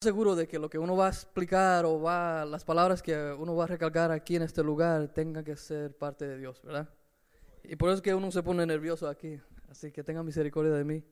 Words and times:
seguro 0.00 0.36
de 0.36 0.46
que 0.46 0.60
lo 0.60 0.70
que 0.70 0.78
uno 0.78 0.96
va 0.96 1.06
a 1.06 1.10
explicar 1.10 1.84
o 1.84 2.00
va, 2.00 2.44
las 2.44 2.64
palabras 2.64 3.02
que 3.02 3.16
uno 3.36 3.56
va 3.56 3.64
a 3.64 3.66
recalcar 3.66 4.12
aquí 4.12 4.36
en 4.36 4.42
este 4.42 4.62
lugar 4.62 5.08
tengan 5.08 5.42
que 5.42 5.56
ser 5.56 5.96
parte 5.96 6.24
de 6.24 6.38
Dios, 6.38 6.62
¿verdad? 6.62 6.88
Y 7.64 7.74
por 7.74 7.88
eso 7.88 7.96
es 7.96 8.02
que 8.02 8.14
uno 8.14 8.30
se 8.30 8.42
pone 8.42 8.64
nervioso 8.64 9.08
aquí. 9.08 9.40
Así 9.68 9.90
que 9.90 10.04
tenga 10.04 10.22
misericordia 10.22 10.72
de 10.72 10.84
mí. 10.84 11.04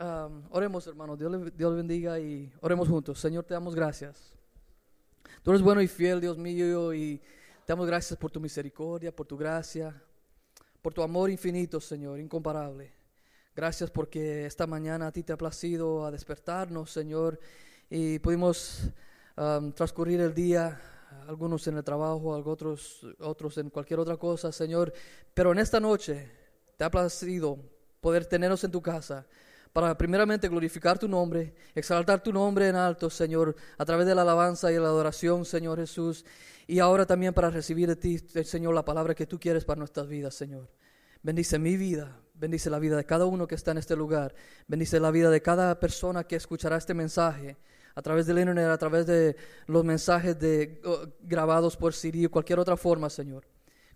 Um, 0.00 0.44
oremos, 0.50 0.86
hermanos. 0.86 1.18
Dios 1.18 1.30
le, 1.32 1.50
Dios 1.50 1.70
le 1.72 1.76
bendiga 1.76 2.20
y 2.20 2.52
oremos 2.60 2.88
juntos. 2.88 3.18
Señor, 3.18 3.44
te 3.44 3.54
damos 3.54 3.74
gracias. 3.74 4.32
Tú 5.42 5.50
eres 5.50 5.60
bueno 5.60 5.82
y 5.82 5.88
fiel, 5.88 6.20
Dios 6.20 6.38
mío, 6.38 6.94
y 6.94 7.18
te 7.18 7.72
damos 7.72 7.86
gracias 7.88 8.16
por 8.16 8.30
tu 8.30 8.40
misericordia, 8.40 9.14
por 9.14 9.26
tu 9.26 9.36
gracia, 9.36 10.00
por 10.80 10.94
tu 10.94 11.02
amor 11.02 11.30
infinito, 11.30 11.80
Señor, 11.80 12.20
incomparable. 12.20 12.95
Gracias 13.56 13.90
porque 13.90 14.44
esta 14.44 14.66
mañana 14.66 15.06
a 15.06 15.12
ti 15.12 15.22
te 15.22 15.32
ha 15.32 15.38
placido 15.38 16.04
a 16.04 16.10
despertarnos, 16.10 16.90
Señor, 16.90 17.40
y 17.88 18.18
pudimos 18.18 18.82
um, 19.34 19.72
transcurrir 19.72 20.20
el 20.20 20.34
día, 20.34 20.78
algunos 21.26 21.66
en 21.66 21.78
el 21.78 21.82
trabajo, 21.82 22.32
otros, 22.32 23.00
otros 23.18 23.56
en 23.56 23.70
cualquier 23.70 23.98
otra 23.98 24.18
cosa, 24.18 24.52
Señor. 24.52 24.92
Pero 25.32 25.52
en 25.52 25.58
esta 25.58 25.80
noche 25.80 26.30
te 26.76 26.84
ha 26.84 26.90
placido 26.90 27.58
poder 28.02 28.26
tenernos 28.26 28.62
en 28.62 28.72
tu 28.72 28.82
casa 28.82 29.26
para 29.72 29.96
primeramente 29.96 30.48
glorificar 30.48 30.98
tu 30.98 31.08
nombre, 31.08 31.54
exaltar 31.74 32.22
tu 32.22 32.34
nombre 32.34 32.68
en 32.68 32.76
alto, 32.76 33.08
Señor, 33.08 33.56
a 33.78 33.86
través 33.86 34.06
de 34.06 34.14
la 34.14 34.20
alabanza 34.20 34.70
y 34.70 34.74
la 34.74 34.88
adoración, 34.88 35.46
Señor 35.46 35.78
Jesús, 35.78 36.26
y 36.66 36.78
ahora 36.78 37.06
también 37.06 37.32
para 37.32 37.48
recibir 37.48 37.88
de 37.88 37.96
ti, 37.96 38.18
Señor, 38.18 38.74
la 38.74 38.84
palabra 38.84 39.14
que 39.14 39.26
tú 39.26 39.40
quieres 39.40 39.64
para 39.64 39.78
nuestras 39.78 40.08
vidas, 40.08 40.34
Señor. 40.34 40.68
Bendice 41.22 41.58
mi 41.58 41.78
vida, 41.78 42.20
bendice 42.38 42.70
la 42.70 42.78
vida 42.78 42.96
de 42.96 43.04
cada 43.04 43.26
uno 43.26 43.46
que 43.46 43.54
está 43.54 43.70
en 43.70 43.78
este 43.78 43.96
lugar, 43.96 44.34
bendice 44.66 45.00
la 45.00 45.10
vida 45.10 45.30
de 45.30 45.42
cada 45.42 45.78
persona 45.80 46.24
que 46.24 46.36
escuchará 46.36 46.76
este 46.76 46.94
mensaje 46.94 47.56
a 47.94 48.02
través 48.02 48.26
del 48.26 48.38
internet, 48.38 48.66
a 48.66 48.78
través 48.78 49.06
de 49.06 49.36
los 49.66 49.84
mensajes 49.84 50.38
de, 50.38 50.80
grabados 51.22 51.76
por 51.76 51.94
CD 51.94 52.26
o 52.26 52.30
cualquier 52.30 52.58
otra 52.58 52.76
forma, 52.76 53.08
Señor. 53.08 53.44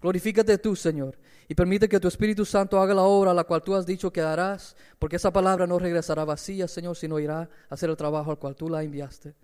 Glorifícate 0.00 0.56
tú, 0.56 0.74
Señor, 0.74 1.18
y 1.46 1.54
permite 1.54 1.86
que 1.86 2.00
tu 2.00 2.08
Espíritu 2.08 2.46
Santo 2.46 2.80
haga 2.80 2.94
la 2.94 3.02
obra 3.02 3.32
a 3.32 3.34
la 3.34 3.44
cual 3.44 3.62
tú 3.62 3.74
has 3.74 3.84
dicho 3.84 4.10
que 4.10 4.22
harás, 4.22 4.74
porque 4.98 5.16
esa 5.16 5.30
palabra 5.30 5.66
no 5.66 5.78
regresará 5.78 6.24
vacía, 6.24 6.66
Señor, 6.66 6.96
sino 6.96 7.18
irá 7.18 7.40
a 7.40 7.48
hacer 7.68 7.90
el 7.90 7.96
trabajo 7.96 8.30
al 8.30 8.38
cual 8.38 8.56
tú 8.56 8.70
la 8.70 8.82
enviaste. 8.82 9.34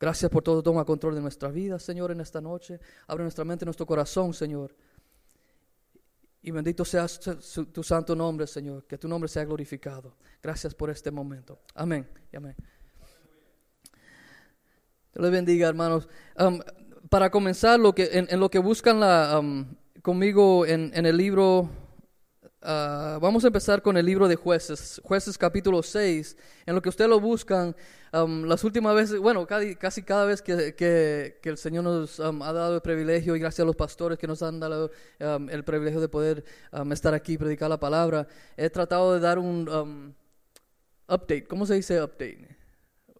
Gracias 0.00 0.28
por 0.28 0.42
todo, 0.42 0.60
toma 0.62 0.84
control 0.84 1.14
de 1.14 1.20
nuestra 1.20 1.48
vida, 1.50 1.78
Señor, 1.78 2.10
en 2.10 2.20
esta 2.20 2.40
noche. 2.40 2.80
Abre 3.06 3.22
nuestra 3.22 3.44
mente, 3.44 3.64
nuestro 3.64 3.86
corazón, 3.86 4.34
Señor. 4.34 4.74
Y 6.46 6.50
bendito 6.50 6.84
sea 6.84 7.06
tu 7.72 7.82
santo 7.82 8.14
nombre, 8.14 8.46
Señor. 8.46 8.84
Que 8.84 8.98
tu 8.98 9.08
nombre 9.08 9.28
sea 9.28 9.46
glorificado. 9.46 10.14
Gracias 10.42 10.74
por 10.74 10.90
este 10.90 11.10
momento. 11.10 11.58
Amén. 11.74 12.06
Y 12.30 12.36
amén. 12.36 12.54
Dios 15.14 15.22
les 15.22 15.30
bendiga, 15.30 15.66
hermanos. 15.66 16.06
Um, 16.38 16.60
para 17.08 17.30
comenzar, 17.30 17.80
lo 17.80 17.94
que, 17.94 18.10
en, 18.12 18.38
lo 18.38 18.50
que 18.50 18.58
buscan 18.58 19.00
la, 19.00 19.38
um, 19.40 19.74
conmigo 20.02 20.66
en, 20.66 20.90
en, 20.94 21.06
el 21.06 21.16
libro, 21.16 21.70
uh, 22.64 23.20
vamos 23.20 23.44
a 23.44 23.48
empezar 23.48 23.82
con 23.82 23.96
el 23.96 24.06
libro 24.06 24.26
de 24.26 24.36
jueces, 24.36 25.00
jueces 25.04 25.38
capítulo 25.38 25.82
6. 25.82 26.36
En 26.66 26.74
lo 26.74 26.82
que 26.82 26.88
ustedes 26.88 27.08
lo 27.08 27.20
buscan, 27.20 27.76
Um, 28.14 28.44
las 28.44 28.62
últimas 28.62 28.94
veces, 28.94 29.18
bueno, 29.18 29.44
casi, 29.44 30.02
cada 30.04 30.24
vez 30.24 30.40
que, 30.40 30.76
que, 30.76 31.48
el 31.48 31.58
Señor 31.58 31.82
nos 31.82 32.20
um, 32.20 32.42
ha 32.42 32.52
dado 32.52 32.76
el 32.76 32.80
privilegio 32.80 33.34
y 33.34 33.40
gracias 33.40 33.64
a 33.64 33.66
los 33.66 33.74
pastores 33.74 34.18
que 34.18 34.28
nos 34.28 34.40
han 34.40 34.60
dado 34.60 34.92
um, 35.18 35.50
el 35.50 35.64
privilegio 35.64 36.00
de 36.00 36.08
poder 36.08 36.44
estar 36.92 37.12
aquí 37.12 37.32
y 37.32 37.38
predicar 37.38 37.68
la 37.68 37.80
palabra, 37.80 38.28
he 38.56 38.70
tratado 38.70 39.14
de 39.14 39.18
dar 39.18 39.40
un 39.40 40.14
update. 41.08 41.44
¿Cómo 41.48 41.66
se 41.66 41.74
dice 41.74 42.00
update 42.00 42.56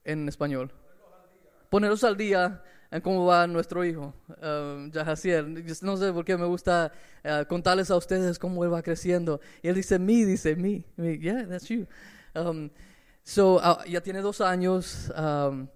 en 0.04 0.28
español? 0.28 0.70
Ponerlos 1.70 2.04
al 2.04 2.16
día 2.16 2.62
en 2.94 3.00
cómo 3.00 3.26
va 3.26 3.44
nuestro 3.48 3.84
hijo, 3.84 4.14
um, 4.40 4.88
Yahaziel. 4.92 5.64
No 5.82 5.96
sé 5.96 6.12
por 6.12 6.24
qué 6.24 6.36
me 6.36 6.46
gusta 6.46 6.92
uh, 7.24 7.44
contarles 7.48 7.90
a 7.90 7.96
ustedes 7.96 8.38
cómo 8.38 8.62
él 8.62 8.72
va 8.72 8.82
creciendo. 8.82 9.40
Y 9.62 9.68
él 9.68 9.74
dice, 9.74 9.98
me, 9.98 10.24
dice, 10.24 10.54
me 10.54 10.84
yeah, 11.18 11.44
that's 11.48 11.68
you. 11.68 11.88
So, 13.24 13.56
uh, 13.56 13.84
ya 13.88 14.00
tiene 14.00 14.20
dos 14.20 14.40
años 14.40 15.12
um, 15.16 15.66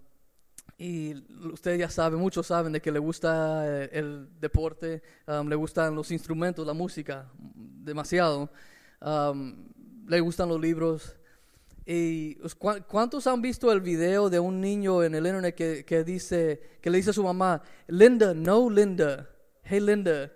y 0.79 1.15
ustedes 1.53 1.81
ya 1.81 1.91
saben, 1.91 2.21
muchos 2.21 2.47
saben 2.47 2.73
de 2.73 2.81
que 2.81 2.93
le 2.93 3.01
gusta 3.01 3.67
eh, 3.67 3.91
el, 3.95 4.29
deporte, 4.39 5.03
um, 5.27 5.49
le 5.49 5.57
gustan 5.57 5.97
los 5.97 6.13
instrumentos, 6.13 6.65
la 6.65 6.73
música, 6.73 7.27
demasiado. 7.35 8.49
Um, 9.01 9.67
le 10.07 10.21
gustan 10.21 10.49
los 10.49 10.61
libros. 10.61 11.17
¿Y 11.91 12.35
cuántos 12.87 13.27
han 13.27 13.41
visto 13.41 13.73
el 13.73 13.81
video 13.81 14.29
de 14.29 14.39
un 14.39 14.61
niño 14.61 15.03
en 15.03 15.15
el 15.15 15.25
internet 15.25 15.55
que, 15.55 15.87
que, 15.87 16.05
dice, 16.05 16.61
que 16.83 16.91
le 16.91 16.99
dice 16.99 17.09
a 17.09 17.13
su 17.15 17.25
mamá, 17.25 17.63
Linda, 17.87 18.35
no 18.35 18.69
Linda, 18.69 19.27
hey 19.65 19.81
Linda? 19.81 20.31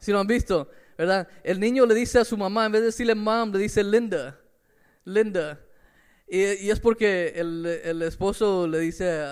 Si 0.00 0.10
lo 0.10 0.18
han 0.18 0.26
visto, 0.26 0.68
¿verdad? 0.98 1.28
El 1.44 1.60
niño 1.60 1.86
le 1.86 1.94
dice 1.94 2.18
a 2.18 2.24
su 2.24 2.36
mamá, 2.36 2.66
en 2.66 2.72
vez 2.72 2.80
de 2.80 2.86
decirle 2.86 3.14
mom, 3.14 3.52
le 3.52 3.60
dice 3.60 3.84
Linda, 3.84 4.36
Linda. 5.04 5.60
Y, 6.26 6.68
es 6.68 6.80
porque 6.80 7.34
el, 7.36 7.64
el, 7.84 8.02
esposo 8.02 8.66
le 8.66 8.80
dice, 8.80 9.24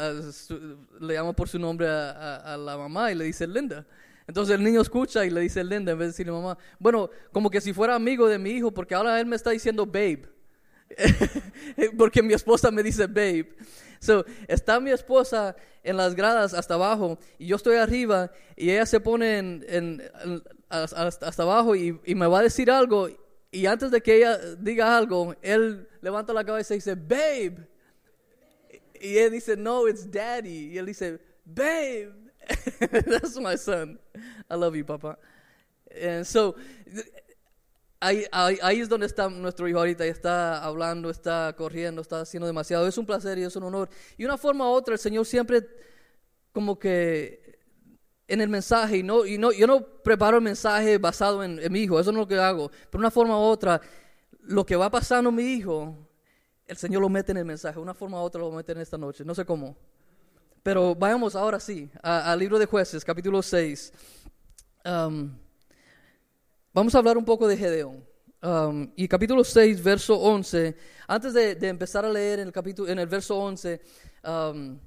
le 1.01 1.15
llama 1.15 1.33
por 1.33 1.49
su 1.49 1.59
nombre 1.59 1.89
a, 1.89 2.57
la 2.57 2.79
mamá 2.79 3.11
y 3.11 3.17
le 3.17 3.25
dice 3.25 3.49
Linda. 3.49 3.85
Entonces 4.29 4.55
el 4.55 4.63
niño 4.63 4.81
escucha 4.81 5.27
y 5.27 5.31
le 5.31 5.41
dice 5.41 5.65
Linda 5.65 5.91
en 5.91 5.99
vez 5.99 6.07
de 6.07 6.13
decirle 6.13 6.31
mamá. 6.31 6.57
Bueno, 6.79 7.11
como 7.33 7.51
que 7.51 7.61
si 7.61 7.73
fuera 7.73 7.97
amigo 7.97 8.29
de 8.29 8.39
mi 8.39 8.51
hijo, 8.51 8.71
porque 8.71 8.95
ahora 8.95 9.19
él 9.19 9.27
me 9.27 9.35
está 9.35 9.51
diciendo 9.51 9.85
babe. 9.85 10.38
porque 11.99 12.23
mi 12.23 12.35
esposa 12.35 12.71
me 12.71 12.83
dice 12.83 13.07
babe. 13.07 13.49
So, 14.01 14.25
está 14.47 14.79
mi 14.79 14.91
esposa 14.91 15.57
en 15.83 15.97
las 15.97 16.15
gradas 16.15 16.55
hasta 16.55 16.75
abajo 16.75 17.19
y 17.39 17.47
yo 17.47 17.57
estoy 17.57 17.77
arriba 17.77 18.31
y 18.57 18.71
ella 18.71 18.87
se 18.87 19.01
pone 19.01 19.39
en, 19.39 20.03
hasta, 20.69 21.43
abajo 21.43 21.75
y, 21.75 22.01
y 22.05 22.15
me 22.15 22.27
va 22.27 22.39
a 22.39 22.43
decir 22.43 22.71
algo 22.71 23.09
y 23.51 23.67
antes 23.67 23.91
de 23.91 24.01
que 24.01 24.17
ella 24.17 24.39
diga 24.57 24.97
algo, 24.97 25.35
él 25.41 25.89
levanta 26.03 26.33
la 26.33 26.45
cabeza 26.45 26.75
y 26.75 26.79
dice, 26.79 26.95
babe. 26.95 27.67
Y 29.01 29.17
él 29.17 29.33
dice, 29.33 29.57
no, 29.57 29.89
it's 29.89 30.11
daddy. 30.11 30.73
Y 30.73 30.79
él 30.79 30.87
dice, 30.87 31.19
babe. 31.45 32.13
That's 33.07 33.39
my 33.39 33.57
son. 33.57 33.99
I 34.51 34.55
love 34.55 34.75
you, 34.75 34.85
papá. 34.85 35.19
And 35.91 36.27
so, 36.27 36.57
ahí, 38.01 38.25
ahí, 38.33 38.81
es 38.81 38.89
donde 38.89 39.07
está 39.07 39.29
nuestro 39.29 39.69
hijo 39.69 39.79
ahorita. 39.79 40.05
Está 40.07 40.63
hablando, 40.63 41.11
está 41.11 41.55
corriendo, 41.57 42.03
está 42.03 42.21
haciendo 42.21 42.47
demasiado. 42.47 42.87
Es 42.87 42.99
un 42.99 43.07
placer 43.07 43.39
y 43.39 43.43
es 43.43 43.57
un 43.57 43.65
honor. 43.65 43.89
Y 44.17 44.25
una 44.25 44.39
forma 44.39 44.65
u 44.69 44.73
otra, 44.73 44.95
el 44.95 45.01
Señor 45.01 45.27
siempre 45.27 45.67
como 46.53 46.79
que 46.79 47.59
en 48.27 48.41
el 48.43 48.49
mensaje 48.49 48.99
y, 48.99 49.03
no, 49.03 49.25
y 49.25 49.39
no, 49.39 49.53
yo 49.53 49.67
no 49.67 49.81
preparo 49.81 50.37
el 50.37 50.43
mensaje 50.43 50.99
basado 50.99 51.43
en, 51.43 51.61
mi 51.73 51.81
hijo, 51.81 51.99
eso 51.99 52.13
no 52.13 52.19
es 52.19 52.23
lo 52.25 52.29
que 52.29 52.39
hago. 52.39 52.71
Pero 52.91 52.99
una 52.99 53.11
forma 53.11 53.39
u 53.39 53.43
otra, 53.43 53.81
lo 54.41 54.65
que 54.67 54.77
va 54.77 54.91
pasando 54.91 55.33
mi 55.33 55.45
hijo, 55.45 55.97
el 56.67 56.77
Señor 56.77 57.01
lo 57.01 57.09
mete 57.09 57.33
en 57.33 57.39
el 57.39 57.47
mensaje, 57.47 57.79
una 57.79 57.95
forma 57.95 58.21
u 58.21 58.25
otra 58.25 58.41
lo 58.41 58.53
mete 58.53 58.73
en 58.73 58.79
esta 58.79 58.99
noche, 58.99 59.25
no 59.25 59.35
sé 59.35 59.47
cómo. 59.47 59.77
Pero 60.63 60.95
vayamos 60.95 61.35
ahora 61.35 61.59
sí 61.59 61.91
al 62.03 62.39
libro 62.39 62.59
de 62.59 62.67
jueces, 62.67 63.03
capítulo 63.05 63.43
6. 63.43 63.93
Um, 64.85 65.35
vamos 66.79 66.95
a 66.95 66.99
hablar 66.99 67.19
un 67.19 67.25
poco 67.25 67.49
de 67.49 67.57
Gedeón. 67.57 68.05
Um, 68.41 68.93
y 68.95 69.09
capítulo 69.09 69.43
6, 69.43 69.83
verso 69.83 70.17
11. 70.17 70.77
Antes 71.09 71.35
de, 71.35 71.69
empezar 71.69 72.05
a 72.05 72.09
leer 72.09 72.39
en 72.39 72.47
el, 72.47 72.53
capítulo, 72.53 72.89
en 72.89 73.01
el 73.01 73.09
verso 73.09 73.37
11, 73.37 73.81
um, 74.25 74.79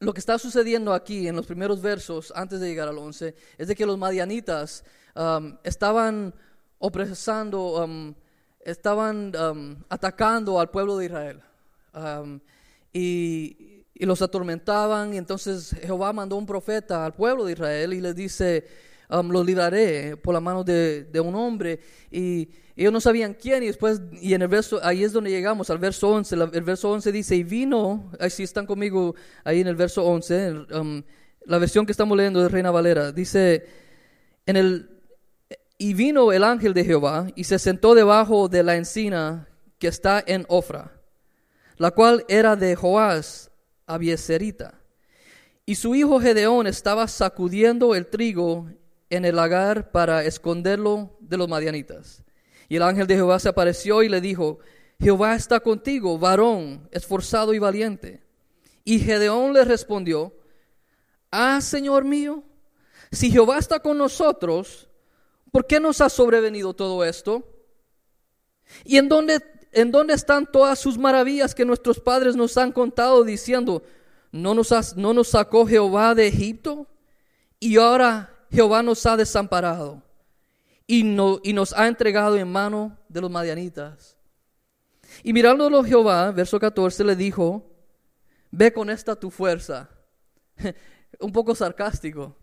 lo 0.00 0.12
que 0.12 0.18
está 0.18 0.36
sucediendo 0.36 0.92
aquí 0.92 1.28
en 1.28 1.36
los 1.36 1.46
primeros 1.46 1.80
versos, 1.80 2.32
antes 2.34 2.58
de 2.58 2.66
llegar 2.66 2.88
al 2.88 2.98
11, 2.98 3.36
es 3.56 3.68
de 3.68 3.76
que 3.76 3.86
los 3.86 3.98
madianitas 3.98 4.82
um, 5.14 5.56
estaban 5.62 6.34
opresando, 6.78 7.84
um, 7.84 8.12
estaban 8.58 9.32
um, 9.36 9.76
atacando 9.88 10.58
al 10.58 10.70
pueblo 10.70 10.96
de 10.96 11.04
Israel. 11.04 11.40
Y, 12.92 13.76
los 13.94 14.22
atormentaban. 14.22 15.12
Y 15.12 15.18
entonces 15.18 15.76
Jehová 15.82 16.12
mandó 16.14 16.34
un 16.34 16.46
profeta 16.46 17.04
al 17.04 17.14
pueblo 17.14 17.44
de 17.44 17.52
Israel 17.52 17.92
y 17.92 18.00
les 18.00 18.16
dice, 18.16 18.66
los 19.10 19.46
libraré 19.46 20.16
por 20.16 20.34
la 20.34 20.40
mano 20.40 20.64
de, 20.64 21.04
de 21.04 21.20
un 21.20 21.34
hombre. 21.34 21.80
Y 22.10 22.48
ellos 22.80 22.94
no 22.94 23.00
sabían 23.00 23.34
quién 23.34 23.62
y 23.62 23.66
después, 23.66 24.00
y 24.22 24.32
en 24.32 24.40
el 24.40 24.48
verso, 24.48 24.80
ahí 24.82 25.04
es 25.04 25.12
donde 25.12 25.28
llegamos, 25.28 25.68
al 25.68 25.76
verso 25.76 26.08
11, 26.08 26.34
el 26.54 26.62
verso 26.62 26.90
11 26.90 27.12
dice, 27.12 27.36
y 27.36 27.42
vino, 27.42 28.10
ahí 28.18 28.30
sí 28.30 28.42
están 28.42 28.64
conmigo, 28.64 29.14
ahí 29.44 29.60
en 29.60 29.66
el 29.66 29.76
verso 29.76 30.02
11, 30.02 30.52
um, 30.72 31.02
la 31.44 31.58
versión 31.58 31.84
que 31.84 31.92
estamos 31.92 32.16
leyendo 32.16 32.40
de 32.40 32.48
Reina 32.48 32.70
Valera, 32.70 33.12
dice, 33.12 33.66
en 34.46 34.56
el, 34.56 35.02
y 35.76 35.92
vino 35.92 36.32
el 36.32 36.42
ángel 36.42 36.72
de 36.72 36.84
Jehová 36.86 37.26
y 37.34 37.44
se 37.44 37.58
sentó 37.58 37.94
debajo 37.94 38.48
de 38.48 38.62
la 38.62 38.76
encina 38.76 39.46
que 39.78 39.88
está 39.88 40.24
en 40.26 40.46
Ofra, 40.48 40.92
la 41.76 41.90
cual 41.90 42.24
era 42.28 42.56
de 42.56 42.76
Joás, 42.76 43.50
Abieserita. 43.86 44.80
Y 45.66 45.74
su 45.74 45.94
hijo 45.94 46.18
Gedeón 46.18 46.66
estaba 46.66 47.06
sacudiendo 47.08 47.94
el 47.94 48.06
trigo 48.06 48.70
en 49.10 49.24
el 49.24 49.36
lagar 49.36 49.90
para 49.90 50.24
esconderlo 50.24 51.16
de 51.20 51.36
los 51.36 51.48
madianitas. 51.48 52.22
Y 52.68 52.76
el 52.76 52.82
ángel 52.82 53.06
de 53.06 53.16
Jehová 53.16 53.38
se 53.38 53.48
apareció 53.48 54.02
y 54.02 54.08
le 54.08 54.20
dijo, 54.20 54.60
Jehová 55.00 55.34
está 55.34 55.60
contigo, 55.60 56.18
varón, 56.18 56.88
esforzado 56.92 57.52
y 57.52 57.58
valiente. 57.58 58.22
Y 58.84 59.00
Gedeón 59.00 59.52
le 59.52 59.64
respondió, 59.64 60.32
Ah, 61.30 61.60
Señor 61.60 62.04
mío, 62.04 62.42
si 63.12 63.30
Jehová 63.30 63.58
está 63.58 63.80
con 63.80 63.96
nosotros, 63.98 64.88
¿por 65.52 65.66
qué 65.66 65.78
nos 65.78 66.00
ha 66.00 66.08
sobrevenido 66.08 66.74
todo 66.74 67.04
esto? 67.04 67.44
¿Y 68.84 68.96
en 68.96 69.08
dónde, 69.08 69.40
en 69.72 69.90
dónde 69.90 70.14
están 70.14 70.50
todas 70.50 70.78
sus 70.78 70.98
maravillas 70.98 71.54
que 71.54 71.64
nuestros 71.64 72.00
padres 72.00 72.34
nos 72.34 72.56
han 72.56 72.72
contado 72.72 73.22
diciendo, 73.22 73.82
¿no 74.32 74.54
nos, 74.54 74.96
no 74.96 75.14
nos 75.14 75.28
sacó 75.28 75.66
Jehová 75.66 76.14
de 76.14 76.26
Egipto? 76.26 76.88
Y 77.60 77.76
ahora 77.76 78.34
Jehová 78.50 78.82
nos 78.82 79.04
ha 79.06 79.16
desamparado 79.16 80.02
y, 80.86 81.04
no, 81.04 81.40
y 81.42 81.52
nos 81.52 81.72
ha 81.72 81.86
entregado 81.86 82.36
en 82.36 82.50
mano 82.50 82.98
de 83.08 83.20
los 83.20 83.30
madianitas. 83.30 84.16
Y 85.22 85.32
mirándolo 85.32 85.84
Jehová, 85.84 86.30
verso 86.32 86.58
14, 86.58 87.04
le 87.04 87.16
dijo, 87.16 87.64
ve 88.50 88.72
con 88.72 88.90
esta 88.90 89.14
tu 89.14 89.30
fuerza. 89.30 89.88
Un 91.20 91.32
poco 91.32 91.54
sarcástico. 91.54 92.36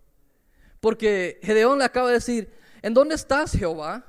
Porque 0.80 1.40
Gedeón 1.42 1.78
le 1.78 1.84
acaba 1.84 2.08
de 2.08 2.14
decir, 2.14 2.52
¿en 2.82 2.94
dónde 2.94 3.14
estás 3.14 3.52
Jehová? 3.52 4.04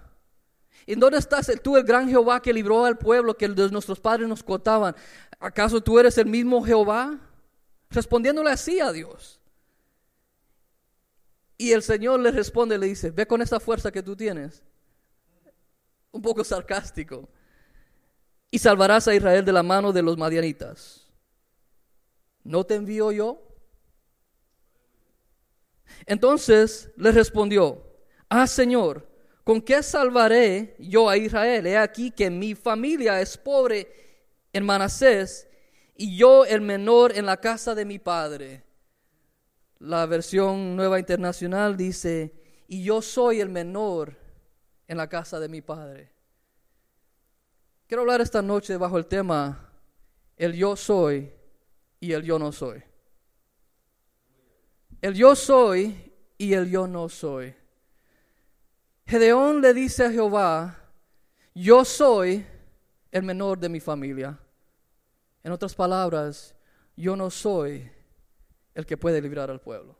¿En 0.86 1.00
dónde 1.00 1.18
estás 1.18 1.52
tú, 1.62 1.78
el 1.78 1.84
gran 1.84 2.10
Jehová 2.10 2.42
que 2.42 2.54
libró 2.54 2.86
al 2.86 2.98
pueblo 2.98 3.36
que 3.36 3.48
nuestros 3.48 4.00
padres 4.00 4.28
nos 4.28 4.42
contaban? 4.42 4.96
¿Acaso 5.40 5.82
tú 5.82 6.00
eres 6.00 6.18
el 6.18 6.26
mismo 6.26 6.64
Jehová? 6.64 7.20
Respondiéndole 7.90 8.52
así 8.52 8.80
a 8.80 8.92
Dios. 8.92 9.39
Y 11.62 11.74
el 11.74 11.84
Señor 11.84 12.22
le 12.22 12.32
responde, 12.32 12.78
le 12.78 12.88
dice, 12.88 13.12
ve 13.12 13.28
con 13.28 13.42
esa 13.42 13.60
fuerza 13.60 13.92
que 13.92 14.02
tú 14.02 14.16
tienes. 14.16 14.64
Un 16.10 16.22
poco 16.22 16.42
sarcástico. 16.42 17.28
Y 18.50 18.58
salvarás 18.58 19.10
a 19.10 19.14
Israel 19.14 19.44
de 19.44 19.52
la 19.52 19.62
mano 19.62 19.92
de 19.92 20.02
los 20.02 20.18
madianitas. 20.18 21.06
¿No 22.46 22.64
te 22.64 22.76
envío 22.76 23.12
yo? 23.12 23.44
Entonces 26.06 26.92
le 26.96 27.12
respondió, 27.12 27.86
ah 28.30 28.48
Señor, 28.48 29.06
¿con 29.44 29.62
qué 29.62 29.84
salvaré 29.84 30.78
yo 30.80 31.10
a 31.10 31.18
Israel? 31.18 31.68
He 31.68 31.78
aquí 31.78 32.10
que 32.10 32.30
mi 32.30 32.56
familia 32.56 33.20
es 33.20 33.38
pobre 33.38 34.24
en 34.54 34.66
Manasés 34.66 35.46
y 35.94 36.16
yo 36.16 36.46
el 36.46 36.62
menor 36.62 37.18
en 37.18 37.26
la 37.26 37.36
casa 37.36 37.76
de 37.76 37.84
mi 37.84 38.00
padre. 38.00 38.69
La 39.80 40.06
versión 40.06 40.76
nueva 40.76 41.00
internacional 41.00 41.78
dice, 41.78 42.34
y 42.68 42.84
yo 42.84 43.02
soy 43.02 43.40
el 43.40 43.50
menor 43.50 44.18
en 44.88 44.98
la 44.98 45.08
casa 45.08 45.40
de 45.40 45.48
mi 45.48 45.62
padre. 45.62 46.12
Quiero 47.88 48.02
hablar 48.02 48.22
esta 48.22 48.42
noche 48.42 48.76
bajo 48.76 48.98
el 48.98 49.06
tema, 49.06 49.72
el 50.36 50.54
yo 50.54 50.76
soy 50.76 51.32
y 52.00 52.12
el 52.12 52.24
yo 52.24 52.38
no 52.38 52.52
soy. 52.52 52.84
El 55.02 55.14
yo 55.14 55.36
soy 55.36 56.14
y 56.38 56.54
el 56.54 56.70
yo 56.70 56.86
no 56.86 57.08
soy. 57.08 57.56
Gedeón 59.06 59.62
le 59.62 59.74
dice 59.74 60.06
a 60.06 60.12
Jehová, 60.12 60.78
yo 61.56 61.86
soy 61.86 62.46
el 63.12 63.24
menor 63.24 63.58
de 63.58 63.70
mi 63.70 63.80
familia. 63.80 64.38
En 65.42 65.54
otras 65.54 65.74
palabras, 65.74 66.54
yo 66.96 67.16
no 67.16 67.30
soy 67.30 67.90
el 68.80 68.86
que 68.86 68.98
puede 68.98 69.22
librar 69.22 69.52
al 69.52 69.62
pueblo. 69.62 69.98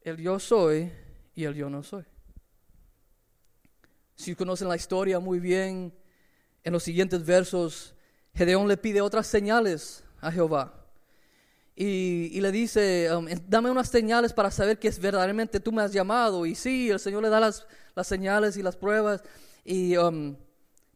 El 0.00 0.16
yo 0.16 0.38
soy 0.38 0.90
y 1.34 1.44
el 1.44 1.54
yo 1.54 1.70
no 1.70 1.82
soy. 1.82 2.04
Si 4.16 4.34
conocen 4.34 4.68
la 4.68 4.76
historia 4.76 5.18
muy 5.18 5.40
bien, 5.40 5.94
en 6.62 6.72
los 6.72 6.82
siguientes 6.82 7.24
versos, 7.24 7.94
Gedeón 8.34 8.66
le 8.68 8.76
pide 8.76 9.00
otras 9.00 9.26
señales 9.26 10.04
a 10.20 10.32
Jehová. 10.32 10.80
Y, 11.76 12.40
le 12.40 12.52
dice, 12.52 13.08
um, 13.14 13.26
dame 13.48 13.70
unas 13.70 13.88
señales 13.88 14.32
para 14.32 14.50
saber 14.50 14.78
que 14.78 14.86
es 14.86 14.98
verdaderamente 15.00 15.58
tú 15.58 15.72
me 15.72 15.82
has 15.82 15.92
llamado. 15.92 16.46
Y 16.46 16.54
sí, 16.54 16.88
el 16.88 17.00
Señor 17.00 17.22
le 17.22 17.28
da 17.28 17.40
las, 17.40 17.66
señales 18.02 18.56
y 18.56 18.62
las 18.62 18.76
pruebas. 18.76 19.22
Y 19.64 19.96
um, 19.96 20.36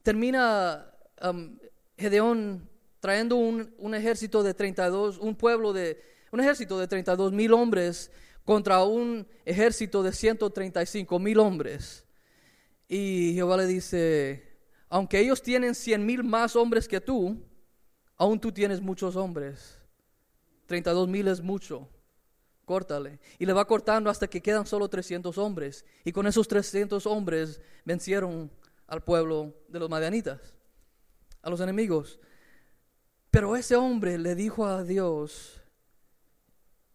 termina 0.02 0.86
um, 1.20 1.58
Gedeón 1.96 2.68
trayendo 3.00 3.36
un, 3.36 3.94
ejército 3.94 4.42
de 4.42 4.54
32, 4.54 5.18
un 5.18 5.34
pueblo 5.34 5.72
de, 5.72 6.00
un 6.32 6.40
ejército 6.40 6.78
de 6.78 6.86
32 6.86 7.32
mil 7.32 7.52
hombres 7.52 8.10
contra 8.44 8.82
un 8.82 9.26
ejército 9.44 10.02
de 10.02 10.12
135 10.12 11.18
mil 11.18 11.38
hombres. 11.38 12.04
Y 12.88 13.32
Jehová 13.34 13.58
le 13.58 13.66
dice, 13.66 14.58
aunque 14.88 15.20
ellos 15.20 15.42
tienen 15.42 15.74
100 15.74 16.04
mil 16.04 16.24
más 16.24 16.56
hombres 16.56 16.88
que 16.88 17.00
tú, 17.00 17.42
aún 18.16 18.40
tú 18.40 18.50
tienes 18.52 18.80
muchos 18.80 19.16
hombres 19.16 19.78
32 20.68 21.08
mil 21.08 21.26
es 21.26 21.40
mucho. 21.40 21.88
Córtale. 22.64 23.18
Y 23.38 23.46
le 23.46 23.54
va 23.54 23.66
cortando 23.66 24.10
hasta 24.10 24.28
que 24.28 24.42
quedan 24.42 24.66
solo 24.66 24.88
300 24.88 25.36
hombres. 25.38 25.84
Y 26.04 26.12
con 26.12 26.26
esos 26.26 26.46
300 26.46 27.06
hombres 27.06 27.60
vencieron 27.84 28.52
al 28.86 29.02
pueblo 29.02 29.54
de 29.68 29.78
los 29.78 29.88
madianitas, 29.88 30.54
a 31.42 31.50
los 31.50 31.60
enemigos. 31.60 32.20
Pero 33.30 33.56
ese 33.56 33.76
hombre 33.76 34.18
le 34.18 34.34
dijo 34.34 34.66
a 34.66 34.82
Dios, 34.82 35.60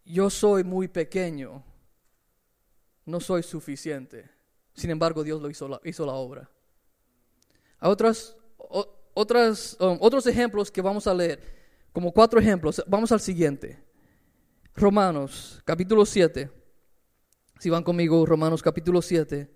yo 0.06 0.30
soy 0.30 0.64
muy 0.64 0.88
pequeño, 0.88 1.64
no 3.06 3.20
soy 3.20 3.44
suficiente. 3.44 4.30
Sin 4.74 4.90
embargo, 4.90 5.24
Dios 5.24 5.42
lo 5.42 5.50
hizo 5.50 5.68
la, 5.68 5.80
hizo 5.84 6.06
la 6.06 6.14
obra. 6.14 6.50
A 7.80 7.90
otras, 7.90 8.36
um, 9.80 9.98
otros 10.00 10.26
ejemplos 10.26 10.72
que 10.72 10.82
vamos 10.82 11.06
a 11.06 11.14
leer 11.14 11.40
como 11.92 12.12
cuatro 12.12 12.40
ejemplos. 12.40 12.84
Vamos 12.88 13.12
al 13.12 13.20
siguiente. 13.20 13.84
Romanos, 14.76 15.62
capítulo 15.64 16.06
7. 16.06 16.50
Si 17.60 17.70
van 17.70 17.84
conmigo, 17.84 18.26
Romanos 18.26 18.64
capítulo 18.64 19.02
7. 19.02 19.53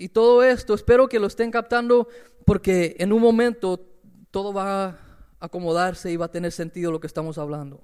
Y 0.00 0.10
todo 0.10 0.44
esto, 0.44 0.74
espero 0.74 1.08
que 1.08 1.18
lo 1.18 1.26
estén 1.26 1.50
captando 1.50 2.06
porque 2.44 2.94
en 3.00 3.12
un 3.12 3.20
momento 3.20 3.84
todo 4.30 4.52
va 4.52 4.84
a 4.84 4.98
acomodarse 5.40 6.08
y 6.12 6.16
va 6.16 6.26
a 6.26 6.30
tener 6.30 6.52
sentido 6.52 6.92
lo 6.92 7.00
que 7.00 7.08
estamos 7.08 7.36
hablando. 7.36 7.82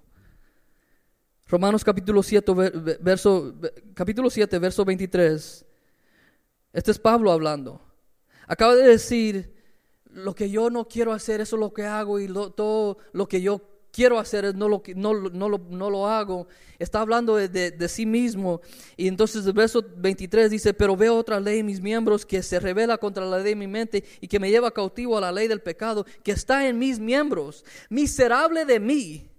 Romanos 1.48 1.82
capítulo 1.82 2.22
7, 2.22 2.52
verso, 3.00 3.56
capítulo 3.94 4.30
7, 4.30 4.60
verso 4.60 4.84
23. 4.84 5.66
Este 6.72 6.90
es 6.92 6.98
Pablo 7.00 7.32
hablando. 7.32 7.80
Acaba 8.46 8.76
de 8.76 8.86
decir 8.86 9.52
lo 10.04 10.36
que 10.36 10.48
yo 10.48 10.70
no 10.70 10.86
quiero 10.86 11.12
hacer, 11.12 11.40
eso 11.40 11.56
es 11.56 11.60
lo 11.60 11.74
que 11.74 11.84
hago 11.84 12.20
y 12.20 12.28
todo 12.28 12.98
lo 13.12 13.26
que 13.26 13.42
yo 13.42 13.60
quiero 13.94 14.18
hacer 14.18 14.56
no 14.56 14.68
lo, 14.68 14.82
no, 14.96 15.14
no, 15.14 15.48
lo, 15.48 15.58
no 15.70 15.88
lo 15.88 16.08
hago. 16.08 16.48
Está 16.80 17.00
hablando 17.00 17.36
de, 17.36 17.48
de, 17.48 17.88
sí 17.88 18.04
mismo. 18.04 18.60
Y 18.96 19.06
entonces 19.06 19.46
el 19.46 19.52
verso 19.52 19.84
23 19.96 20.50
dice, 20.50 20.74
pero 20.74 20.96
veo 20.96 21.16
otra 21.16 21.38
ley 21.38 21.60
en 21.60 21.66
mis 21.66 21.80
miembros 21.80 22.26
que 22.26 22.42
se 22.42 22.58
revela 22.58 22.98
contra 22.98 23.24
la 23.24 23.36
ley 23.36 23.50
de 23.50 23.56
mi 23.56 23.68
mente 23.68 24.04
y 24.20 24.26
que 24.26 24.40
me 24.40 24.50
lleva 24.50 24.72
cautivo 24.72 25.16
a 25.16 25.20
la 25.20 25.30
ley 25.30 25.46
del 25.46 25.62
pecado 25.62 26.04
que 26.24 26.32
está 26.32 26.66
en 26.66 26.76
mis 26.76 26.98
miembros. 26.98 27.64
Miserable 27.88 28.64
de 28.64 28.80
mí, 28.80 29.30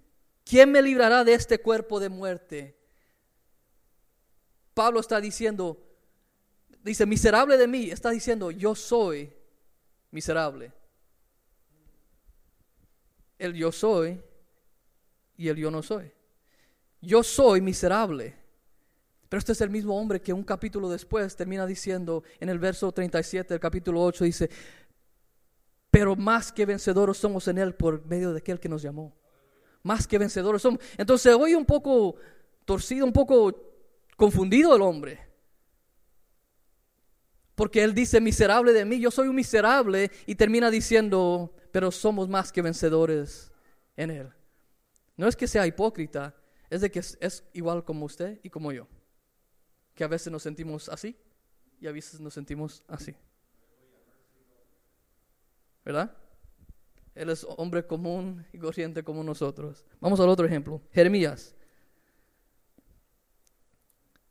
¿quién 0.42 0.72
me 0.72 0.80
librará 0.80 1.22
de 1.22 1.34
este 1.34 1.58
cuerpo 1.58 2.00
de 2.00 2.08
muerte? 2.08 2.78
Pablo 4.72 5.00
está 5.00 5.20
diciendo, 5.20 5.82
dice, 6.82 7.04
miserable 7.04 7.58
de 7.58 7.68
mí, 7.68 7.90
está 7.90 8.08
diciendo, 8.10 8.50
yo 8.50 8.74
soy 8.74 9.30
miserable. 10.10 10.72
El 13.38 13.52
yo 13.52 13.70
soy 13.70 14.18
y 15.36 15.48
el 15.48 15.56
yo 15.56 15.70
no 15.70 15.82
soy. 15.82 16.10
Yo 17.00 17.22
soy 17.22 17.60
miserable. 17.60 18.34
Pero 19.28 19.38
este 19.38 19.52
es 19.52 19.60
el 19.60 19.70
mismo 19.70 19.98
hombre 19.98 20.20
que 20.20 20.32
un 20.32 20.44
capítulo 20.44 20.88
después 20.88 21.34
termina 21.34 21.66
diciendo 21.66 22.22
en 22.38 22.48
el 22.48 22.58
verso 22.58 22.92
37 22.92 23.54
del 23.54 23.60
capítulo 23.60 24.02
8, 24.02 24.24
dice, 24.24 24.50
pero 25.90 26.14
más 26.14 26.52
que 26.52 26.66
vencedores 26.66 27.16
somos 27.16 27.48
en 27.48 27.58
Él 27.58 27.74
por 27.74 28.04
medio 28.06 28.32
de 28.32 28.38
aquel 28.38 28.60
que 28.60 28.68
nos 28.68 28.82
llamó. 28.82 29.16
Más 29.82 30.06
que 30.06 30.18
vencedores 30.18 30.62
somos. 30.62 30.80
Entonces 30.96 31.34
hoy 31.34 31.54
un 31.54 31.64
poco 31.64 32.16
torcido, 32.64 33.06
un 33.06 33.12
poco 33.12 33.66
confundido 34.16 34.74
el 34.74 34.82
hombre. 34.82 35.20
Porque 37.54 37.82
él 37.82 37.94
dice, 37.94 38.20
miserable 38.20 38.72
de 38.74 38.84
mí, 38.84 39.00
yo 39.00 39.10
soy 39.10 39.28
un 39.28 39.34
miserable, 39.34 40.10
y 40.26 40.34
termina 40.34 40.70
diciendo, 40.70 41.54
pero 41.72 41.90
somos 41.90 42.28
más 42.28 42.52
que 42.52 42.60
vencedores 42.60 43.50
en 43.96 44.10
él. 44.10 44.35
No 45.16 45.28
es 45.28 45.36
que 45.36 45.46
sea 45.46 45.66
hipócrita, 45.66 46.34
es 46.68 46.80
de 46.80 46.90
que 46.90 46.98
es, 46.98 47.44
igual 47.52 47.84
como 47.84 48.04
usted 48.04 48.40
y 48.42 48.50
como 48.50 48.72
yo. 48.72 48.86
Que 49.94 50.04
a 50.04 50.08
veces 50.08 50.32
nos 50.32 50.42
sentimos 50.42 50.88
así 50.88 51.16
y 51.80 51.86
a 51.86 51.92
veces 51.92 52.20
nos 52.20 52.34
sentimos 52.34 52.84
así. 52.88 53.14
¿Verdad? 55.84 56.14
Él 57.14 57.30
es 57.30 57.46
hombre 57.56 57.86
común 57.86 58.44
y 58.52 58.58
corriente 58.58 59.02
como 59.02 59.22
nosotros. 59.22 59.84
Vamos 60.00 60.20
al 60.20 60.28
otro 60.28 60.44
ejemplo. 60.44 60.82
Jeremías. 60.92 61.54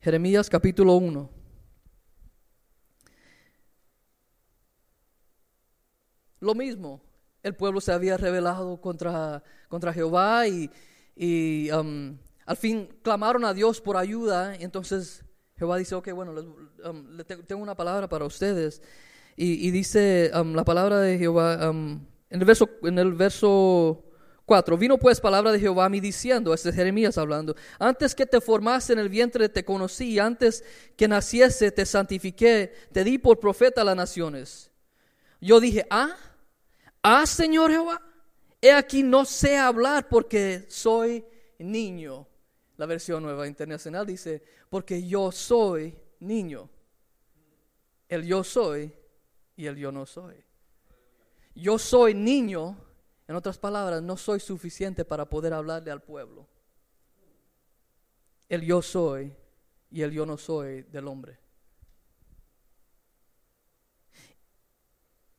Jeremías 0.01 0.49
capítulo 0.49 0.93
1. 0.93 1.45
lo 6.45 6.55
mismo. 6.55 7.01
El 7.45 7.53
pueblo 7.53 7.79
se 7.79 7.91
había 7.91 8.17
rebelado 8.17 8.81
contra, 8.81 9.43
contra 9.67 9.93
Jehová 9.93 10.47
y, 10.47 10.67
y 11.15 11.69
um, 11.69 12.17
al 12.43 12.57
fin 12.57 12.89
clamaron 13.03 13.45
a 13.45 13.53
Dios 13.53 13.79
por 13.81 13.97
ayuda. 13.97 14.55
Entonces 14.55 15.23
Jehová 15.55 15.77
dice, 15.77 15.93
ok, 15.93 16.11
bueno, 16.13 16.33
um, 16.83 17.17
tengo 17.45 17.61
una 17.61 17.75
palabra 17.75 18.09
para 18.09 18.25
ustedes. 18.25 18.81
Y, 19.35 19.69
dice 19.69 20.31
um, 20.33 20.55
la 20.55 20.65
palabra 20.65 20.99
de 21.01 21.19
Jehová 21.19 21.69
en, 21.69 22.07
el 22.29 22.45
verso, 22.45 22.67
en 22.81 22.97
el 22.97 23.13
verso 23.13 24.03
4. 24.47 24.75
Vino 24.79 24.97
pues 24.97 25.21
palabra 25.21 25.51
de 25.51 25.59
Jehová 25.59 25.85
a 25.85 25.89
mí 25.89 25.99
diciendo, 25.99 26.51
este 26.51 26.69
es 26.69 26.75
Jeremías 26.75 27.15
hablando, 27.19 27.55
antes 27.77 28.15
que 28.15 28.25
te 28.25 28.41
formase 28.41 28.93
en 28.93 28.97
el 28.97 29.09
vientre 29.09 29.49
te 29.49 29.63
conocí, 29.63 30.17
antes 30.17 30.63
que 30.97 31.07
naciese 31.07 31.69
te 31.69 31.85
santifiqué, 31.85 32.73
te 32.91 33.03
di 33.03 33.19
por 33.19 33.39
profeta 33.39 33.81
a 33.81 33.83
las 33.83 33.95
naciones. 33.95 34.71
Yo 35.39 35.59
dije, 35.59 35.85
ah, 35.91 36.15
ah, 37.05 37.25
Señor 37.25 37.71
Jehová, 37.71 38.01
he 38.61 38.71
aquí 38.71 39.03
no 39.03 39.25
sé 39.25 39.57
hablar 39.57 40.09
porque 40.09 40.65
soy 40.67 41.23
niño. 41.59 42.27
La 42.77 42.85
versión 42.85 43.23
nueva 43.23 43.47
internacional 43.47 44.05
dice, 44.05 44.43
porque 44.69 45.05
yo 45.07 45.31
soy 45.31 45.97
niño. 46.19 46.69
El 48.09 48.25
yo 48.25 48.43
soy 48.43 48.93
y 49.55 49.67
el 49.67 49.77
yo 49.77 49.91
no 49.91 50.05
soy. 50.05 50.35
Yo 51.53 51.77
soy 51.77 52.13
niño, 52.13 52.75
en 53.27 53.35
otras 53.35 53.57
palabras, 53.57 54.01
no 54.01 54.17
soy 54.17 54.39
suficiente 54.39 55.05
para 55.05 55.29
poder 55.29 55.53
hablarle 55.53 55.91
al 55.91 56.01
pueblo. 56.01 56.47
El 58.49 58.61
yo 58.61 58.81
soy 58.81 59.33
y 59.89 60.01
el 60.01 60.11
yo 60.11 60.25
no 60.25 60.37
soy 60.37 60.83
del 60.83 61.07
hombre. 61.07 61.44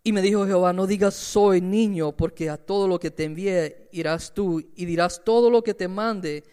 Y 0.06 0.12
me 0.12 0.22
dijo 0.22 0.46
Jehová, 0.46 0.72
no 0.72 0.86
digas 0.86 1.14
soy 1.14 1.60
niño, 1.60 2.12
porque 2.12 2.48
a 2.48 2.56
todo 2.56 2.86
lo 2.86 3.00
que 3.00 3.10
te 3.10 3.24
envíe 3.24 3.88
irás 3.90 4.32
tú 4.32 4.60
y 4.76 4.84
dirás 4.84 5.24
todo 5.24 5.50
lo 5.50 5.64
que 5.64 5.74
te 5.74 5.88
mande. 5.88 6.44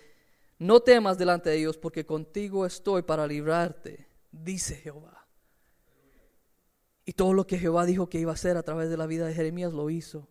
No 0.58 0.80
temas 0.80 1.20
delante 1.20 1.52
de 1.52 1.58
ellos, 1.58 1.78
porque 1.78 2.04
contigo 2.04 2.66
estoy 2.66 3.04
para 3.04 3.28
librarte, 3.28 4.08
dice 4.32 4.74
Jehová. 4.78 5.28
Y 7.06 7.14
todo 7.14 7.32
lo 7.34 7.46
que 7.46 7.60
Jehová 7.60 7.86
dijo 7.86 8.10
que 8.10 8.18
iba 8.18 8.32
a 8.32 8.34
hacer 8.34 8.58
a 8.58 8.64
través 8.64 8.90
de 8.90 8.98
la 8.98 9.06
vida 9.06 9.28
de 9.28 9.36
Jeremías 9.36 9.72
lo 9.72 9.92
hizo. 9.92 10.28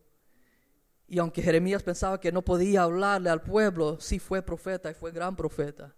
Y 1.06 1.20
aunque 1.20 1.42
Jeremías 1.42 1.84
pensaba 1.84 2.18
que 2.18 2.32
no 2.32 2.42
podía 2.42 2.82
hablarle 2.82 3.30
al 3.30 3.42
pueblo, 3.42 4.00
sí 4.00 4.18
fue 4.18 4.42
profeta 4.42 4.90
y 4.90 4.94
fue 4.94 5.12
gran 5.12 5.36
profeta. 5.36 5.94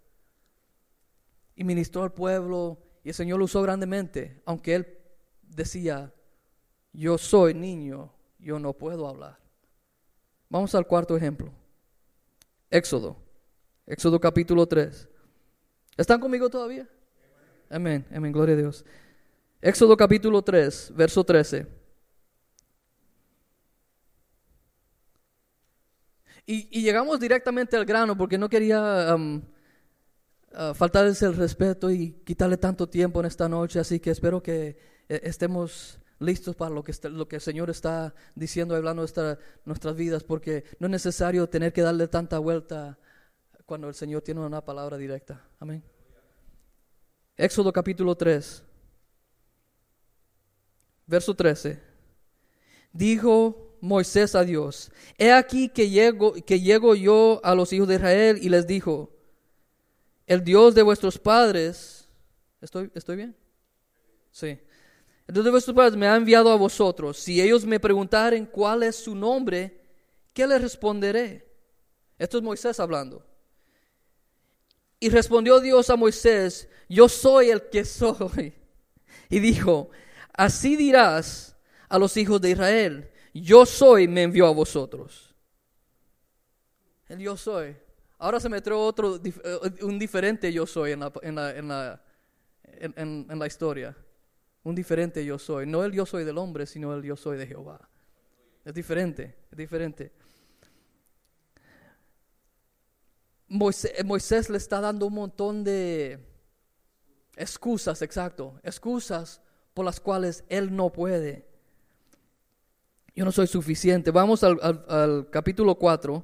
Y 1.55 1.63
ministró 1.63 2.03
al 2.03 2.13
pueblo 2.13 2.77
y 3.03 3.09
el 3.09 3.15
Señor 3.15 3.39
lo 3.39 3.45
usó 3.45 3.63
grandemente, 3.63 4.43
aunque 4.45 4.75
él 4.75 4.97
decía, 5.41 6.13
yo 6.95 7.17
soy 7.17 7.53
niño, 7.53 8.11
yo 8.39 8.59
no 8.59 8.73
puedo 8.73 9.07
hablar. 9.07 9.37
Vamos 10.49 10.73
al 10.75 10.87
cuarto 10.87 11.15
ejemplo. 11.15 11.51
Éxodo. 12.69 13.17
Éxodo 13.85 14.19
capítulo 14.19 14.65
3. 14.65 15.07
¿Están 15.97 16.19
conmigo 16.19 16.49
todavía? 16.49 16.87
Amén, 17.69 18.05
amén, 18.13 18.31
gloria 18.31 18.55
a 18.55 18.57
Dios. 18.57 18.85
Éxodo 19.61 19.97
capítulo 19.97 20.41
3, 20.41 20.93
verso 20.95 21.23
13. 21.23 21.67
Y, 26.45 26.79
y 26.79 26.83
llegamos 26.83 27.19
directamente 27.19 27.75
al 27.75 27.85
grano 27.85 28.15
porque 28.15 28.37
no 28.37 28.47
quería 28.47 29.15
um, 29.15 29.41
uh, 30.53 30.73
faltarles 30.75 31.21
el 31.23 31.35
respeto 31.35 31.89
y 31.89 32.11
quitarle 32.23 32.57
tanto 32.57 32.87
tiempo 32.87 33.19
en 33.19 33.25
esta 33.25 33.49
noche, 33.49 33.79
así 33.79 33.99
que 33.99 34.11
espero 34.11 34.43
que 34.43 34.77
eh, 35.09 35.21
estemos 35.23 35.99
listos 36.19 36.55
para 36.55 36.73
lo 36.73 36.83
que, 36.83 36.91
está- 36.91 37.09
lo 37.09 37.27
que 37.27 37.35
el 37.37 37.41
Señor 37.41 37.69
está 37.69 38.13
diciendo, 38.35 38.75
hablando 38.75 39.01
de 39.01 39.07
esta- 39.07 39.39
nuestras 39.65 39.95
vidas, 39.95 40.23
porque 40.23 40.63
no 40.79 40.87
es 40.87 40.91
necesario 40.91 41.47
tener 41.49 41.73
que 41.73 41.81
darle 41.81 42.07
tanta 42.07 42.39
vuelta 42.39 42.97
cuando 43.65 43.87
el 43.89 43.95
Señor 43.95 44.21
tiene 44.21 44.41
una 44.41 44.63
palabra 44.63 44.97
directa. 44.97 45.43
Amén. 45.59 45.83
Éxodo 47.37 47.73
capítulo 47.73 48.15
3, 48.15 48.63
verso 51.07 51.33
13. 51.35 51.79
Dijo 52.93 53.77
Moisés 53.81 54.35
a 54.35 54.43
Dios, 54.43 54.91
he 55.17 55.31
aquí 55.31 55.69
que 55.69 55.89
llego, 55.89 56.33
que 56.33 56.61
llego 56.61 56.95
yo 56.95 57.41
a 57.43 57.53
los 57.53 57.73
hijos 57.73 57.87
de 57.87 57.95
Israel 57.95 58.39
y 58.41 58.49
les 58.49 58.65
dijo, 58.65 59.11
el 60.27 60.43
Dios 60.43 60.73
de 60.73 60.81
vuestros 60.81 61.19
padres, 61.19 62.07
¿estoy, 62.61 62.89
estoy 62.95 63.17
bien? 63.17 63.35
Sí. 64.31 64.57
De 65.27 65.49
vuestros 65.49 65.75
padres 65.75 65.97
me 65.97 66.07
ha 66.07 66.15
enviado 66.15 66.51
a 66.51 66.55
vosotros. 66.55 67.17
Si 67.17 67.41
ellos 67.41 67.65
me 67.65 67.79
preguntaren 67.79 68.45
cuál 68.45 68.83
es 68.83 68.95
su 68.95 69.15
nombre, 69.15 69.81
¿qué 70.33 70.45
les 70.45 70.61
responderé? 70.61 71.51
Esto 72.19 72.37
es 72.37 72.43
Moisés 72.43 72.79
hablando. 72.79 73.25
Y 74.99 75.09
respondió 75.09 75.59
Dios 75.59 75.89
a 75.89 75.95
Moisés, 75.95 76.69
yo 76.87 77.09
soy 77.09 77.49
el 77.49 77.69
que 77.69 77.85
soy. 77.85 78.53
Y 79.29 79.39
dijo, 79.39 79.89
así 80.33 80.75
dirás 80.75 81.57
a 81.89 81.97
los 81.97 82.15
hijos 82.17 82.39
de 82.39 82.51
Israel, 82.51 83.09
yo 83.33 83.65
soy, 83.65 84.07
me 84.07 84.23
envió 84.23 84.45
a 84.45 84.51
vosotros. 84.51 85.33
El 87.07 87.19
yo 87.19 87.35
soy. 87.35 87.75
Ahora 88.19 88.39
se 88.39 88.47
me 88.47 88.61
trae 88.61 88.77
otro, 88.77 89.19
eh, 89.23 89.33
un 89.81 89.99
diferente 89.99 90.53
yo 90.53 90.65
soy 90.65 90.91
en 90.91 90.99
la, 91.01 91.11
en 91.21 91.35
la, 91.35 91.51
en 91.51 91.67
la, 91.67 92.01
en 92.63 93.39
la 93.39 93.47
historia. 93.47 93.95
Un 94.65 94.75
diferente 94.75 95.23
yo 95.23 95.39
soy. 95.39 95.65
No 95.65 95.83
el 95.85 95.93
yo 95.93 96.05
soy 96.05 96.25
del 96.25 96.37
hombre, 96.37 96.65
sino 96.65 96.93
el 96.93 97.03
yo 97.03 97.15
soy 97.15 97.37
de 97.37 97.47
Jehová. 97.47 97.87
Es 98.65 98.73
diferente, 98.73 99.35
es 99.51 99.57
diferente. 99.57 100.11
Moisés, 103.47 104.03
Moisés 104.03 104.49
le 104.49 104.57
está 104.57 104.81
dando 104.81 105.05
un 105.05 105.13
montón 105.13 105.63
de 105.63 106.19
excusas, 107.35 108.01
exacto, 108.01 108.59
excusas 108.63 109.39
por 109.73 109.85
las 109.85 109.99
cuales 109.99 110.43
él 110.49 110.75
no 110.75 110.91
puede. 110.91 111.45
Yo 113.15 113.23
no 113.23 113.31
soy 113.31 113.47
suficiente. 113.47 114.11
Vamos 114.11 114.43
al, 114.43 114.59
al- 114.61 114.85
al 114.89 115.29
capítulo 115.29 115.75
4. 115.75 116.23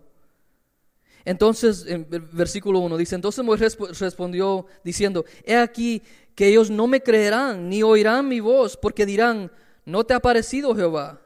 Entonces, 1.26 1.86
en 1.88 2.08
el 2.12 2.22
versículo 2.22 2.80
1 2.80 2.98
dice, 2.98 3.16
entonces 3.16 3.44
Moisés 3.46 3.78
resp- 3.78 3.98
respondió 4.00 4.66
diciendo, 4.84 5.26
he 5.44 5.56
aquí 5.56 6.02
que 6.36 6.48
ellos 6.48 6.70
no 6.70 6.88
me 6.88 7.02
creerán 7.02 7.70
ni 7.70 7.84
oirán 7.84 8.28
mi 8.28 8.40
voz, 8.40 8.78
porque 8.78 9.06
dirán, 9.06 9.52
no 9.86 10.04
te 10.04 10.14
ha 10.14 10.20
parecido 10.20 10.76
Jehová. 10.76 11.22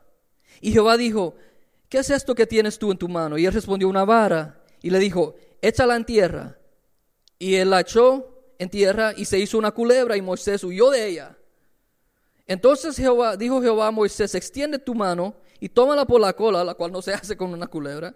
Y 0.62 0.72
Jehová 0.72 0.98
dijo, 0.98 1.36
¿qué 1.90 2.00
es 2.00 2.10
esto 2.10 2.36
que 2.36 2.48
tienes 2.48 2.78
tú 2.80 2.92
en 2.92 2.98
tu 2.98 3.08
mano? 3.08 3.38
Y 3.38 3.46
él 3.46 3.54
respondió, 3.54 3.88
una 3.88 4.06
vara. 4.06 4.62
Y 4.82 4.90
le 4.90 5.00
dijo, 5.00 5.36
échala 5.62 5.96
en 5.96 6.06
tierra. 6.06 6.58
Y 7.40 7.56
él 7.56 7.70
la 7.70 7.82
echó 7.82 8.54
en 8.60 8.70
tierra 8.70 9.14
y 9.16 9.26
se 9.26 9.40
hizo 9.40 9.58
una 9.58 9.72
culebra 9.72 10.16
y 10.18 10.22
Moisés 10.22 10.64
huyó 10.64 10.90
de 10.90 11.08
ella. 11.08 11.38
Entonces 12.48 12.96
Jehová, 12.96 13.38
dijo 13.38 13.62
Jehová 13.62 13.88
a 13.88 13.92
Moisés, 13.92 14.36
extiende 14.36 14.80
tu 14.80 14.94
mano 14.94 15.36
y 15.60 15.70
tómala 15.70 16.06
por 16.06 16.22
la 16.22 16.34
cola, 16.34 16.64
la 16.64 16.74
cual 16.76 16.92
no 16.92 17.02
se 17.02 17.14
hace 17.14 17.36
con 17.36 17.52
una 17.54 17.68
culebra. 17.68 18.14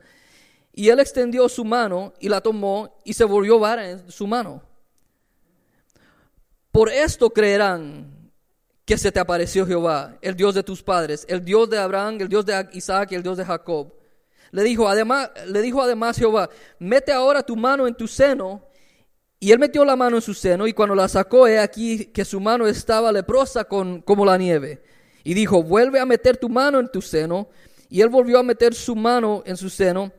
Y 0.73 0.89
él 0.89 0.99
extendió 0.99 1.49
su 1.49 1.65
mano 1.65 2.13
y 2.19 2.29
la 2.29 2.41
tomó 2.41 2.99
y 3.03 3.13
se 3.13 3.25
volvió 3.25 3.59
vara 3.59 3.89
en 3.89 4.11
su 4.11 4.27
mano. 4.27 4.61
Por 6.71 6.89
esto 6.89 7.31
creerán 7.31 8.31
que 8.85 8.97
se 8.97 9.11
te 9.11 9.19
apareció 9.19 9.67
Jehová, 9.67 10.17
el 10.21 10.35
Dios 10.35 10.55
de 10.55 10.63
tus 10.63 10.81
padres, 10.81 11.25
el 11.29 11.43
Dios 11.43 11.69
de 11.69 11.77
Abraham, 11.77 12.17
el 12.21 12.29
Dios 12.29 12.45
de 12.45 12.69
Isaac 12.73 13.11
y 13.11 13.15
el 13.15 13.23
Dios 13.23 13.37
de 13.37 13.45
Jacob. 13.45 13.93
Le 14.51 14.63
dijo 14.63 14.87
además, 14.87 15.29
le 15.45 15.61
dijo 15.61 15.81
además 15.81 16.17
Jehová, 16.17 16.49
mete 16.79 17.11
ahora 17.11 17.43
tu 17.43 17.55
mano 17.55 17.87
en 17.87 17.95
tu 17.95 18.07
seno. 18.07 18.63
Y 19.39 19.51
él 19.51 19.59
metió 19.59 19.85
la 19.85 19.95
mano 19.95 20.17
en 20.17 20.21
su 20.21 20.33
seno 20.33 20.67
y 20.67 20.73
cuando 20.73 20.95
la 20.95 21.07
sacó, 21.07 21.47
he 21.47 21.59
aquí 21.59 22.05
que 22.05 22.25
su 22.25 22.39
mano 22.39 22.67
estaba 22.67 23.11
leprosa 23.11 23.63
con, 23.63 24.01
como 24.01 24.25
la 24.25 24.37
nieve. 24.37 24.81
Y 25.23 25.33
dijo, 25.33 25.63
vuelve 25.63 25.99
a 25.99 26.05
meter 26.05 26.37
tu 26.37 26.49
mano 26.49 26.79
en 26.79 26.89
tu 26.89 27.01
seno. 27.01 27.47
Y 27.89 28.01
él 28.01 28.09
volvió 28.09 28.39
a 28.39 28.43
meter 28.43 28.73
su 28.73 28.95
mano 28.95 29.43
en 29.45 29.55
su 29.55 29.69
seno. 29.69 30.11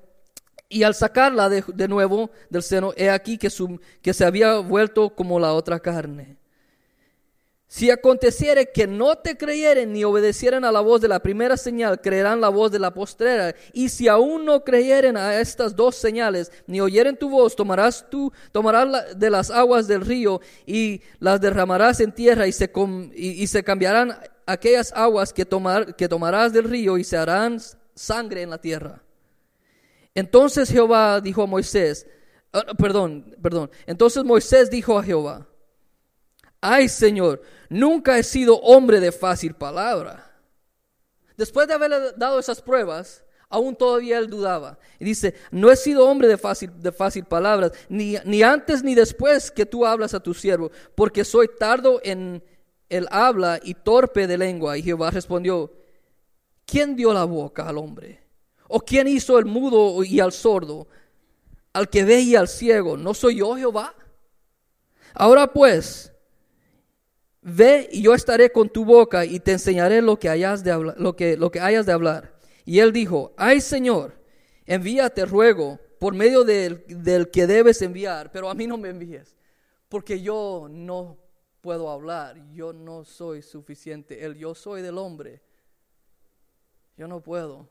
Y 0.73 0.85
al 0.85 0.95
sacarla 0.95 1.49
de, 1.49 1.89
nuevo 1.89 2.31
del 2.49 2.63
seno, 2.63 2.95
he 2.97 3.11
aquí 3.11 3.37
que, 3.37 3.51
su, 3.51 3.81
que 4.01 4.15
se 4.15 4.25
había 4.25 4.55
vuelto 4.61 5.11
como 5.17 5.41
la 5.41 5.53
otra 5.53 5.81
carne. 5.81 6.37
Si 7.67 7.91
aconteciere 7.91 8.71
que 8.71 8.87
no 8.87 9.19
te 9.19 9.37
creyeren 9.37 9.93
ni 9.93 10.05
obedecieren 10.05 10.65
a 10.65 10.71
la 10.71 10.81
voz 10.81 11.01
de 11.01 11.09
la 11.09 11.21
primera 11.21 11.57
señal, 11.57 12.01
creerán 12.01 12.41
la 12.41 12.49
voz 12.49 12.71
de 12.71 12.79
la 12.79 12.95
postrera. 12.95 13.55
Y 13.73 13.89
si 13.89 14.07
aún 14.07 14.45
no 14.45 14.63
creyeren 14.63 15.17
a 15.17 15.41
estas 15.41 15.75
dos 15.75 15.97
señales, 15.97 16.53
ni 16.69 16.81
oyeren 16.81 17.17
tu 17.17 17.29
voz, 17.29 17.57
tomarás 17.57 18.09
tú, 18.09 18.33
tomarás 18.53 19.19
de 19.19 19.31
las 19.31 19.51
aguas 19.51 19.89
del 19.89 20.01
río 20.03 20.41
y 20.67 21.01
las 21.19 21.41
derramarás 21.41 21.99
en 21.99 22.13
tierra 22.13 22.47
y 22.47 22.53
se, 22.53 22.71
y, 23.15 23.43
y 23.43 23.47
se 23.49 23.65
cambiarán 23.65 24.17
aquellas 24.47 24.93
aguas 24.93 25.33
que, 25.33 25.45
tomar, 25.45 25.97
que 25.97 26.09
tomarás 26.09 26.53
del 26.53 26.65
río 26.65 26.97
y 26.97 27.03
se 27.03 27.17
harán 27.17 27.61
sangre 27.95 28.43
en 28.43 28.51
la 28.51 28.59
tierra. 28.59 29.03
Entonces 30.21 30.69
Jehová 30.69 31.19
dijo 31.23 31.43
a 31.43 31.47
Moisés, 31.47 32.07
ah, 32.53 32.63
perdón, 32.77 33.35
perdón. 33.43 33.71
Entonces 33.87 34.23
Moisés 34.23 34.69
dijo 34.69 34.99
a 34.99 35.03
Jehová, 35.03 35.49
ay 36.61 36.91
Señor, 36.91 37.41
nunca 37.71 38.19
he 38.19 38.23
sido 38.23 38.59
hombre 38.59 39.01
de 39.01 39.13
fácil 39.13 39.55
palabra. 39.55 40.31
Después 41.39 41.67
de 41.67 41.73
haberle 41.73 42.13
dado 42.19 42.39
esas 42.39 42.61
pruebas, 42.61 43.25
aún 43.49 43.75
todavía 43.75 44.19
él 44.19 44.29
dudaba. 44.29 44.79
Y 44.99 45.07
dice, 45.07 45.35
no 45.51 45.71
he 45.71 45.77
sido 45.77 46.07
hombre 46.07 46.29
de 46.29 46.37
fácil, 46.37 46.71
de 46.77 46.93
fácil 46.93 47.25
palabras, 47.25 47.73
ni, 47.89 48.17
ni 48.27 48.43
antes 48.43 48.83
ni 48.83 48.95
después 48.95 49.51
que 49.51 49.65
tú 49.65 49.87
hablas 49.87 50.13
a 50.13 50.21
tu 50.21 50.35
siervo, 50.35 50.71
porque 50.95 51.25
soy 51.25 51.49
tardo 51.59 51.99
en 52.05 52.45
el 52.91 53.09
habla 53.11 53.59
y 53.63 53.73
torpe 53.73 54.27
de 54.27 54.37
lengua. 54.37 54.77
Y 54.77 54.83
Jehová 54.83 55.11
respondió, 55.13 55.73
¿quién 56.67 56.95
dio 56.95 57.15
la 57.15 57.25
boca 57.25 57.67
al 57.67 57.79
hombre? 57.79 58.20
¿O 58.73 58.79
quién 58.81 59.09
hizo 59.09 59.37
el 59.37 59.47
mudo 59.47 60.05
y 60.05 60.21
al 60.21 60.31
sordo? 60.31 60.87
Al 61.73 61.91
que 61.91 62.05
ve 62.05 62.21
y 62.21 62.37
al 62.37 62.47
ciego, 62.47 62.97
¿no 62.97 63.15
soy 63.15 63.39
yo 63.39 63.57
Jehová? 63.57 63.97
Ahora 65.13 65.53
pues, 65.53 66.13
ve 67.43 67.89
y 67.91 68.03
yo 68.03 68.15
estaré 68.15 68.53
con 68.53 68.69
tu 68.69 68.85
boca 68.85 69.25
y 69.25 69.41
te 69.41 69.51
enseñaré 69.51 70.01
lo 70.01 70.21
que 70.21 70.29
hayas 70.29 70.63
de 70.63 70.71
hablar. 70.71 72.33
Y 72.65 72.79
él 72.79 72.93
dijo, 72.93 73.33
ay 73.37 73.61
Señor, 73.61 74.15
envíate 74.67 75.27
ruego 75.27 75.81
por 75.99 76.15
medio 76.15 76.45
del 76.45 77.29
que 77.33 77.49
debes 77.49 77.83
enviar, 77.83 78.31
pero 78.31 78.49
a 78.49 78.55
mí 78.55 78.69
no 78.69 78.79
me 78.79 78.91
envíes, 78.91 79.37
porque 79.89 80.23
yo 80.23 80.69
no 80.71 81.19
puedo 81.61 81.91
hablar, 81.91 82.37
yo 82.53 82.73
no 82.73 83.05
soy 83.05 83.43
suficiente, 83.43 84.25
el 84.25 84.37
yo 84.37 84.55
soy 84.55 84.81
del 84.81 84.97
hombre, 84.97 85.43
yo 86.97 87.09
no 87.09 87.21
puedo, 87.21 87.69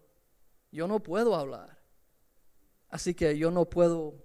yo 0.71 0.88
no 0.88 1.01
puedo 1.01 1.35
hablar, 1.35 1.77
así 2.89 3.13
que 3.13 3.38
yo 3.38 3.51
no 3.51 3.65
puedo 3.65 4.15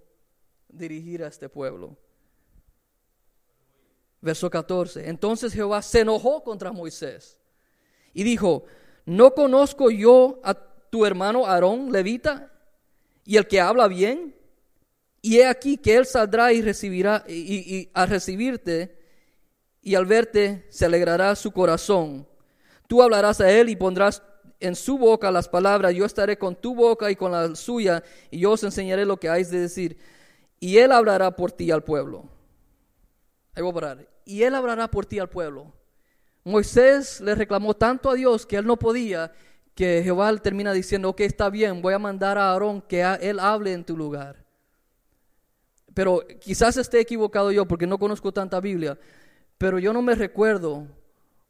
dirigir 0.67 1.23
a 1.23 1.27
este 1.27 1.49
pueblo. 1.49 1.97
Verso 4.21 4.49
14. 4.49 5.07
Entonces 5.09 5.53
Jehová 5.53 5.81
se 5.81 6.01
enojó 6.01 6.43
contra 6.43 6.71
Moisés 6.71 7.39
y 8.13 8.23
dijo, 8.23 8.65
¿no 9.05 9.33
conozco 9.33 9.91
yo 9.91 10.39
a 10.43 10.53
tu 10.89 11.05
hermano 11.05 11.45
Aarón, 11.45 11.91
levita, 11.91 12.51
y 13.23 13.37
el 13.37 13.47
que 13.47 13.59
habla 13.61 13.87
bien? 13.87 14.35
Y 15.21 15.37
he 15.37 15.47
aquí 15.47 15.77
que 15.77 15.95
él 15.95 16.05
saldrá 16.05 16.53
y 16.53 16.61
recibirá 16.61 17.23
y, 17.27 17.89
a 17.93 18.05
recibirte 18.05 18.95
y 19.81 19.95
al 19.95 20.05
verte 20.05 20.67
se 20.69 20.85
alegrará 20.85 21.35
su 21.35 21.51
corazón. 21.51 22.27
Tú 22.87 23.01
hablarás 23.01 23.41
a 23.41 23.51
él 23.51 23.69
y 23.69 23.75
pondrás 23.75 24.21
en 24.65 24.75
su 24.75 24.97
boca 24.97 25.31
las 25.31 25.47
palabras, 25.47 25.93
yo 25.93 26.05
estaré 26.05 26.37
con 26.37 26.55
tu 26.55 26.75
boca 26.75 27.09
y 27.09 27.15
con 27.15 27.31
la 27.31 27.55
suya, 27.55 28.03
y 28.31 28.39
yo 28.39 28.51
os 28.51 28.63
enseñaré 28.63 29.05
lo 29.05 29.17
que 29.17 29.29
hay 29.29 29.43
de 29.43 29.59
decir. 29.59 29.97
Y 30.59 30.77
él 30.77 30.91
hablará 30.91 31.35
por 31.35 31.51
ti 31.51 31.71
al 31.71 31.83
pueblo. 31.83 32.29
Ahí 33.53 33.61
voy 33.61 33.71
a 33.71 33.73
parar. 33.73 34.09
Y 34.25 34.43
él 34.43 34.55
hablará 34.55 34.89
por 34.89 35.05
ti 35.05 35.19
al 35.19 35.29
pueblo. 35.29 35.73
Moisés 36.43 37.21
le 37.21 37.35
reclamó 37.35 37.73
tanto 37.73 38.09
a 38.09 38.15
Dios 38.15 38.45
que 38.45 38.57
él 38.57 38.65
no 38.65 38.77
podía, 38.77 39.31
que 39.73 40.01
Jehová 40.03 40.35
termina 40.37 40.73
diciendo, 40.73 41.09
ok, 41.09 41.21
está 41.21 41.49
bien, 41.49 41.81
voy 41.81 41.93
a 41.93 41.99
mandar 41.99 42.37
a 42.37 42.51
Aarón 42.51 42.81
que 42.81 43.01
él 43.01 43.39
hable 43.39 43.73
en 43.73 43.83
tu 43.83 43.97
lugar. 43.97 44.45
Pero 45.93 46.23
quizás 46.39 46.77
esté 46.77 46.99
equivocado 46.99 47.51
yo 47.51 47.65
porque 47.65 47.87
no 47.87 47.97
conozco 47.97 48.31
tanta 48.31 48.59
Biblia, 48.59 48.97
pero 49.57 49.79
yo 49.79 49.93
no 49.93 50.01
me 50.01 50.13
recuerdo 50.13 50.87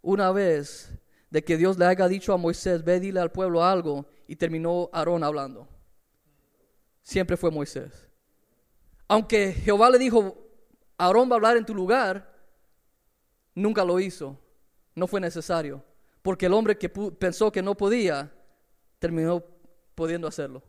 una 0.01 0.31
vez 0.31 0.91
de 1.29 1.43
que 1.43 1.57
Dios 1.57 1.77
le 1.77 1.85
haya 1.85 2.07
dicho 2.07 2.33
a 2.33 2.37
Moisés, 2.37 2.83
ve 2.83 2.99
dile 2.99 3.19
al 3.19 3.31
pueblo 3.31 3.63
algo 3.63 4.05
y 4.27 4.35
terminó 4.35 4.89
Aarón 4.93 5.23
hablando. 5.23 5.67
Siempre 7.03 7.37
fue 7.37 7.51
Moisés. 7.51 8.07
Aunque 9.07 9.53
Jehová 9.53 9.89
le 9.89 9.99
dijo, 9.99 10.37
Aarón 10.97 11.29
va 11.29 11.33
a 11.33 11.35
hablar 11.35 11.57
en 11.57 11.65
tu 11.65 11.75
lugar, 11.75 12.33
nunca 13.53 13.83
lo 13.83 13.99
hizo 13.99 14.39
no 14.95 15.07
fue 15.07 15.19
necesario, 15.19 15.83
porque 16.21 16.47
el 16.47 16.53
hombre 16.53 16.77
que 16.77 16.89
pensó 16.89 17.51
que 17.51 17.61
no 17.61 17.75
podía, 17.75 18.31
terminó 18.97 19.43
pudiendo 19.93 20.27
hacerlo. 20.27 20.63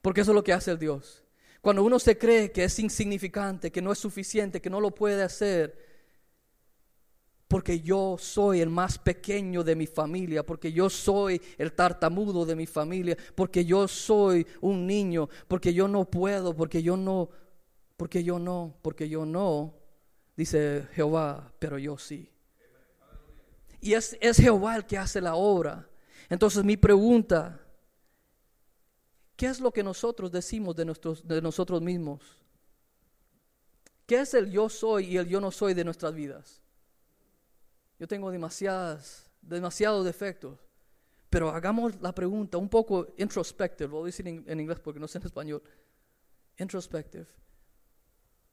Porque 0.00 0.20
eso 0.20 0.30
es 0.30 0.36
lo 0.36 0.44
que 0.44 0.52
hace 0.52 0.70
el 0.70 0.78
Dios. 0.78 1.24
Cuando 1.60 1.82
uno 1.82 1.98
se 1.98 2.16
cree 2.16 2.52
que 2.52 2.64
es 2.64 2.78
insignificante, 2.78 3.72
que 3.72 3.82
no 3.82 3.90
es 3.90 3.98
suficiente, 3.98 4.62
que 4.62 4.70
no 4.70 4.80
lo 4.80 4.94
puede 4.94 5.22
hacer, 5.22 5.85
porque 7.48 7.80
yo 7.80 8.16
soy 8.18 8.60
el 8.60 8.70
más 8.70 8.98
pequeño 8.98 9.62
de 9.62 9.76
mi 9.76 9.86
familia, 9.86 10.44
porque 10.44 10.72
yo 10.72 10.90
soy 10.90 11.40
el 11.58 11.72
tartamudo 11.72 12.44
de 12.44 12.56
mi 12.56 12.66
familia, 12.66 13.16
porque 13.34 13.64
yo 13.64 13.86
soy 13.86 14.46
un 14.60 14.86
niño, 14.86 15.28
porque 15.46 15.72
yo 15.72 15.86
no 15.86 16.04
puedo, 16.04 16.54
porque 16.54 16.82
yo 16.82 16.96
no, 16.96 17.30
porque 17.96 18.24
yo 18.24 18.38
no, 18.38 18.76
porque 18.82 19.08
yo 19.08 19.24
no, 19.24 19.74
dice 20.36 20.88
Jehová, 20.92 21.52
pero 21.60 21.78
yo 21.78 21.96
sí. 21.96 22.28
Y 23.80 23.94
es, 23.94 24.16
Jehová 24.36 24.76
el 24.76 24.84
que 24.84 24.98
hace 24.98 25.20
la 25.20 25.36
obra. 25.36 25.88
Entonces 26.28 26.64
mi 26.64 26.76
pregunta, 26.76 27.60
¿qué 29.36 29.46
es 29.46 29.60
lo 29.60 29.70
que 29.70 29.84
nosotros 29.84 30.32
decimos 30.32 30.74
de, 30.74 30.84
nuestros, 30.84 31.26
de 31.26 31.40
nosotros 31.40 31.80
mismos? 31.80 32.22
¿Qué 34.04 34.20
es 34.20 34.34
el 34.34 34.50
yo 34.50 34.68
soy 34.68 35.06
y 35.06 35.16
el 35.18 35.28
yo 35.28 35.40
no 35.40 35.52
soy 35.52 35.74
de 35.74 35.84
nuestras 35.84 36.12
vidas? 36.12 36.65
Yo 37.98 38.06
tengo 38.06 38.30
demasiadas, 38.30 39.30
demasiados 39.40 40.04
defectos. 40.04 40.58
Pero 41.30 41.50
hagamos 41.50 42.00
la 42.00 42.14
pregunta 42.14 42.56
un 42.58 42.68
poco 42.68 43.14
introspective, 43.18 43.90
voy 43.90 44.02
a 44.02 44.06
decir 44.06 44.26
en, 44.28 44.44
en 44.46 44.60
inglés 44.60 44.78
porque 44.80 45.00
no 45.00 45.08
sé 45.08 45.18
en 45.18 45.24
español. 45.24 45.62
Introspective. 46.58 47.26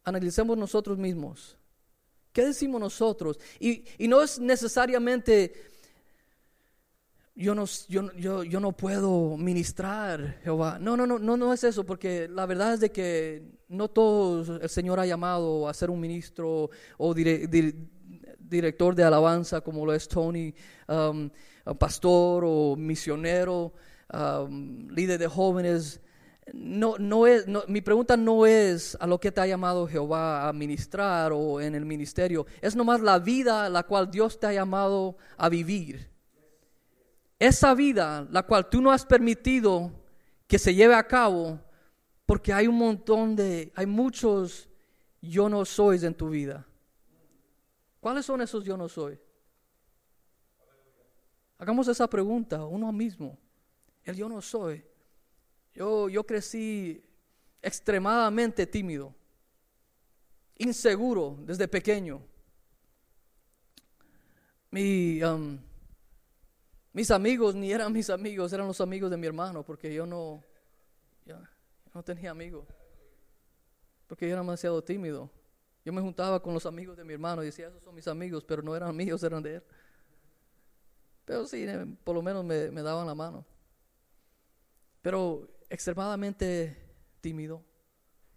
Analicemos 0.04 0.58
nosotros 0.58 0.98
mismos. 0.98 1.58
¿Qué 2.34 2.44
decimos 2.44 2.82
nosotros? 2.82 3.40
Y, 3.60 3.86
no 4.08 4.24
es 4.24 4.40
necesariamente, 4.40 5.54
yo 7.36 7.54
no, 7.54 7.66
yo, 7.88 8.44
yo, 8.44 8.60
no 8.60 8.72
puedo 8.72 9.38
ministrar, 9.38 10.40
Jehová. 10.44 10.80
No, 10.80 10.98
no, 10.98 11.06
no, 11.06 11.20
no, 11.20 11.38
no 11.38 11.54
es 11.54 11.64
eso, 11.64 11.86
porque 11.86 12.28
la 12.28 12.48
verdad 12.48 12.74
es 12.74 12.80
de 12.80 12.92
que 12.92 13.60
no 13.68 13.88
todos 13.88 14.62
el 14.62 14.70
Señor 14.70 15.00
ha 15.00 15.06
llamado 15.06 15.68
a 15.68 15.74
ser 15.76 15.92
un 15.92 16.00
ministro 16.00 16.72
o 16.98 17.14
director 18.54 18.96
de 18.96 19.04
alabanza 19.04 19.60
como 19.60 19.86
lo 19.86 19.94
es 19.94 20.08
Tony, 20.08 20.56
um, 20.88 21.30
pastor 21.78 22.44
o 22.48 22.78
misionero, 22.78 23.74
um, 24.13 24.88
líder 24.89 25.20
de 25.20 25.28
jóvenes 25.28 26.00
no, 26.52 26.98
no 26.98 27.26
es, 27.26 27.46
mi 27.68 27.82
pregunta 27.82 28.18
no 28.18 28.46
es 28.46 28.98
a 29.00 29.08
lo 29.08 29.20
que 29.20 29.32
te 29.32 29.39
ha 29.42 29.48
llamado 29.48 29.88
Jehová 29.88 30.48
a 30.48 30.54
ministrar 30.54 31.32
o 31.32 31.62
en 31.62 31.76
el 31.76 31.86
ministerio, 31.86 32.46
es 32.62 32.76
nomás 32.76 33.02
la 33.02 33.20
vida 33.20 33.70
la 33.70 33.84
cual 33.84 34.12
Dios 34.12 34.39
te 34.39 34.48
ha 34.48 34.54
llamado 34.54 35.16
a 35.38 35.50
vivir. 35.50 36.10
Esa 37.39 37.74
vida 37.74 38.28
la 38.30 38.44
cual 38.44 38.70
tú 38.70 38.82
no 38.82 38.92
has 38.92 39.06
permitido 39.06 39.92
que 40.48 40.60
se 40.60 40.76
lleve 40.76 40.96
a 40.96 41.08
cabo 41.08 41.60
porque 42.26 42.54
hay 42.54 42.68
un 42.68 42.78
montón 42.78 43.36
de, 43.36 43.72
hay 43.76 43.86
muchos 43.86 44.70
yo 45.22 45.48
no 45.50 45.63
sois 45.66 46.04
en 46.04 46.13
tu 46.13 46.30
vida. 46.30 46.66
¿Cuáles 48.04 48.26
son 48.26 48.42
esos 48.42 48.66
yo 48.66 48.76
no 48.76 48.89
soy? 48.89 49.18
Hagamos 51.58 51.88
esa 51.88 52.06
pregunta 52.06 52.66
uno 52.66 52.92
mismo. 52.92 53.38
El 54.04 54.18
yo 54.18 54.28
no 54.28 54.42
soy. 54.42 54.84
Yo, 55.74 56.10
yo 56.10 56.26
crecí 56.26 57.02
extremadamente 57.62 58.68
tímido, 58.68 59.16
inseguro 60.58 61.38
desde 61.46 61.66
pequeño. 61.66 62.22
Mi, 64.70 65.24
um, 65.24 65.58
mis 66.92 67.10
amigos 67.10 67.56
ni 67.56 67.72
eran 67.72 67.94
mis 67.94 68.10
amigos, 68.10 68.52
eran 68.52 68.68
los 68.68 68.82
amigos 68.82 69.10
de 69.10 69.16
mi 69.16 69.28
hermano, 69.28 69.63
porque 69.63 69.94
yo 69.94 70.06
no, 70.06 70.44
no 71.94 72.04
tenía 72.04 72.32
amigos, 72.32 72.68
porque 74.08 74.26
yo 74.26 74.34
era 74.34 74.42
demasiado 74.42 74.84
tímido. 74.84 75.32
Yo 75.86 75.91
me 75.91 76.02
juntaba 76.02 76.41
con 76.41 76.54
los 76.54 76.65
amigos 76.65 76.96
de 76.96 77.04
mi 77.04 77.13
hermano 77.13 77.43
y 77.43 77.48
decía, 77.48 77.67
esos 77.67 77.84
son 77.84 77.93
mis 77.93 78.08
amigos, 78.08 78.43
pero 78.46 78.62
no 78.62 78.76
eran 78.76 78.96
míos, 78.96 79.22
eran 79.24 79.43
de 79.43 79.56
él. 79.56 79.63
Pero 81.26 81.46
sí, 81.46 81.65
eh, 81.67 81.86
por 82.04 82.15
lo 82.15 82.22
menos 82.22 82.43
me, 82.43 82.72
me 82.72 82.82
daban 82.82 83.06
la 83.06 83.15
mano. 83.15 83.46
Pero 85.02 85.50
extremadamente 85.69 86.78
tímido, 87.19 87.63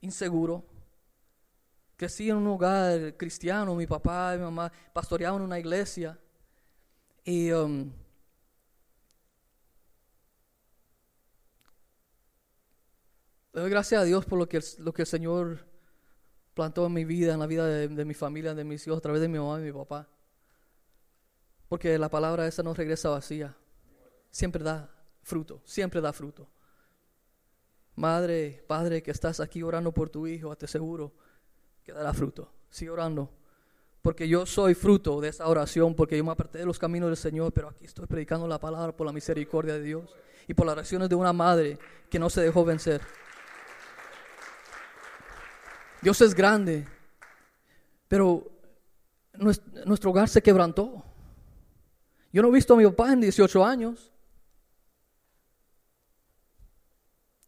inseguro. 0.00 0.64
Crecí 1.96 2.28
en 2.30 2.36
un 2.36 2.46
hogar 2.48 3.16
cristiano, 3.16 3.74
mi 3.74 3.86
papá 3.86 4.32
y 4.34 4.38
mi 4.38 4.44
mamá 4.44 4.72
pastoreaban 4.92 5.42
una 5.42 5.58
iglesia. 5.58 6.18
Y 7.24 7.50
um, 7.52 7.90
doy 13.52 13.70
gracias 13.70 14.02
a 14.02 14.04
Dios 14.04 14.24
por 14.24 14.38
lo 14.38 14.48
que, 14.48 14.60
lo 14.78 14.92
que 14.92 15.02
el 15.02 15.08
Señor 15.08 15.65
plantó 16.56 16.86
en 16.86 16.94
mi 16.94 17.04
vida, 17.04 17.34
en 17.34 17.38
la 17.38 17.46
vida 17.46 17.66
de, 17.66 18.04
mi 18.06 18.14
familia, 18.14 18.54
de 18.54 18.64
mis 18.64 18.86
hijos, 18.86 18.96
a 18.96 19.02
través 19.02 19.20
de 19.20 19.28
mi 19.28 19.38
mamá 19.38 19.60
y 19.60 19.64
mi 19.64 19.72
papá. 19.72 20.08
Porque 21.68 21.98
la 21.98 22.08
palabra 22.08 22.46
esa 22.46 22.62
no 22.62 22.72
regresa 22.72 23.10
vacía. 23.10 23.54
Siempre 24.30 24.64
da 24.64 24.90
fruto, 25.22 25.60
siempre 25.66 26.00
da 26.00 26.14
fruto. 26.14 26.48
Madre, 27.94 28.64
padre 28.66 29.02
que 29.02 29.10
estás 29.10 29.38
aquí 29.38 29.62
orando 29.62 29.92
por 29.92 30.08
tu 30.08 30.26
hijo, 30.26 30.56
te 30.56 30.66
seguro 30.66 31.12
que 31.84 31.92
dará 31.92 32.14
fruto. 32.14 32.50
Sigue 32.70 32.90
orando 32.90 33.30
porque 34.06 34.28
yo 34.28 34.46
soy 34.46 34.74
fruto 34.74 35.20
de 35.20 35.30
esa 35.30 35.48
oración, 35.48 35.96
porque 35.96 36.16
yo 36.16 36.22
me 36.22 36.30
aparté 36.30 36.58
de 36.58 36.64
los 36.64 36.78
caminos 36.78 37.08
del 37.08 37.16
Señor, 37.16 37.52
pero 37.52 37.70
aquí 37.70 37.86
estoy 37.86 38.06
predicando 38.06 38.46
la 38.46 38.60
palabra 38.60 38.96
por 38.96 39.04
la 39.04 39.12
misericordia 39.12 39.74
de 39.74 39.82
Dios 39.82 40.14
y 40.46 40.54
por 40.54 40.64
las 40.64 40.74
oraciones 40.74 41.08
de 41.08 41.16
una 41.16 41.32
madre 41.32 41.76
que 42.08 42.20
no 42.20 42.30
se 42.30 42.40
dejó 42.40 42.64
vencer. 42.64 43.00
Dios 46.06 46.20
es 46.20 46.36
grande, 46.36 46.86
pero 48.06 48.48
nuestro 49.84 50.10
hogar 50.10 50.28
se 50.28 50.40
quebrantó. 50.40 51.02
Yo 52.32 52.42
no 52.42 52.48
he 52.48 52.52
visto 52.52 52.74
a 52.74 52.76
mi 52.76 52.84
papá 52.84 53.12
en 53.12 53.22
18 53.22 53.64
años. 53.64 54.12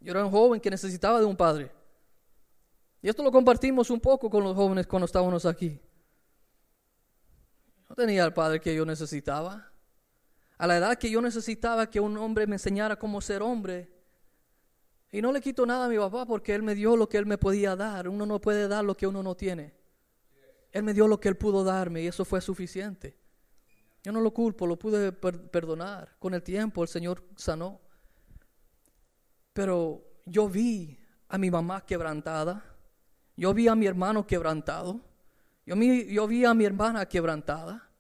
Yo 0.01 0.11
era 0.11 0.25
un 0.25 0.33
joven 0.33 0.61
que 0.61 0.71
necesitaba 0.71 1.21
de 1.21 1.27
un 1.27 1.37
padre. 1.37 1.71
Y 3.01 3.09
esto 3.09 3.23
lo 3.23 3.31
compartimos 3.31 3.91
un 3.91 4.01
poco 4.01 4.29
con 4.29 4.43
los 4.43 4.57
jóvenes 4.57 4.89
cuando 4.89 5.07
estábamos 5.07 5.47
aquí. 5.47 5.81
No 7.89 7.95
tenía 7.95 8.25
el 8.25 8.33
padre 8.33 8.61
que 8.61 8.75
yo 8.75 8.85
necesitaba. 8.85 9.71
A 10.57 10.67
la 10.67 10.79
edad 10.79 10.99
que 10.99 11.09
yo 11.09 11.23
necesitaba 11.23 11.89
que 11.89 12.01
un 12.01 12.19
hombre 12.19 12.49
me 12.49 12.57
enseñara 12.57 12.99
cómo 12.99 13.21
ser 13.21 13.41
hombre. 13.41 13.98
Y 15.11 15.23
no 15.23 15.33
le 15.33 15.41
quito 15.41 15.65
nada 15.65 15.87
a 15.87 15.89
mi 15.89 15.97
papá 15.97 16.27
porque 16.27 16.55
él 16.55 16.63
me 16.63 16.75
dio 16.75 16.97
lo 16.97 17.09
que 17.09 17.17
él 17.17 17.27
me 17.27 17.39
podía 17.39 17.75
dar. 17.77 18.09
Uno 18.09 18.27
no 18.27 18.41
puede 18.41 18.69
dar 18.69 18.85
lo 18.85 18.95
que 18.95 19.07
uno 19.07 19.23
no 19.23 19.35
tiene. 19.35 19.75
Él 20.71 20.83
me 20.83 20.93
dio 20.93 21.09
lo 21.09 21.19
que 21.19 21.29
él 21.29 21.37
pudo 21.37 21.65
darme 21.65 22.03
y 22.03 22.07
eso 22.07 22.25
fue 22.25 22.41
suficiente. 22.41 23.17
Yo 24.05 24.13
no 24.13 24.21
lo 24.21 24.33
culpo, 24.33 24.67
lo 24.67 24.79
pude 24.79 25.13
perdonar. 25.13 26.15
Con 26.19 26.35
el 26.35 26.43
tiempo 26.43 26.83
el 26.83 26.89
Señor 26.89 27.25
sanó. 27.37 27.81
Pero 29.53 30.05
yo 30.27 30.49
vi 30.49 30.99
a 31.29 31.39
mi 31.39 31.51
mamá 31.51 31.85
quebrantada. 31.87 32.63
Yo 33.37 33.55
vi 33.55 33.69
a 33.69 33.75
mi 33.75 33.87
hermano 33.87 34.27
quebrantado. 34.27 35.01
Yo, 35.65 35.75
yo 35.75 36.27
vi 36.27 36.45
a 36.45 36.53
mi 36.53 36.65
hermana 36.65 37.07
quebrantada. 37.07 37.91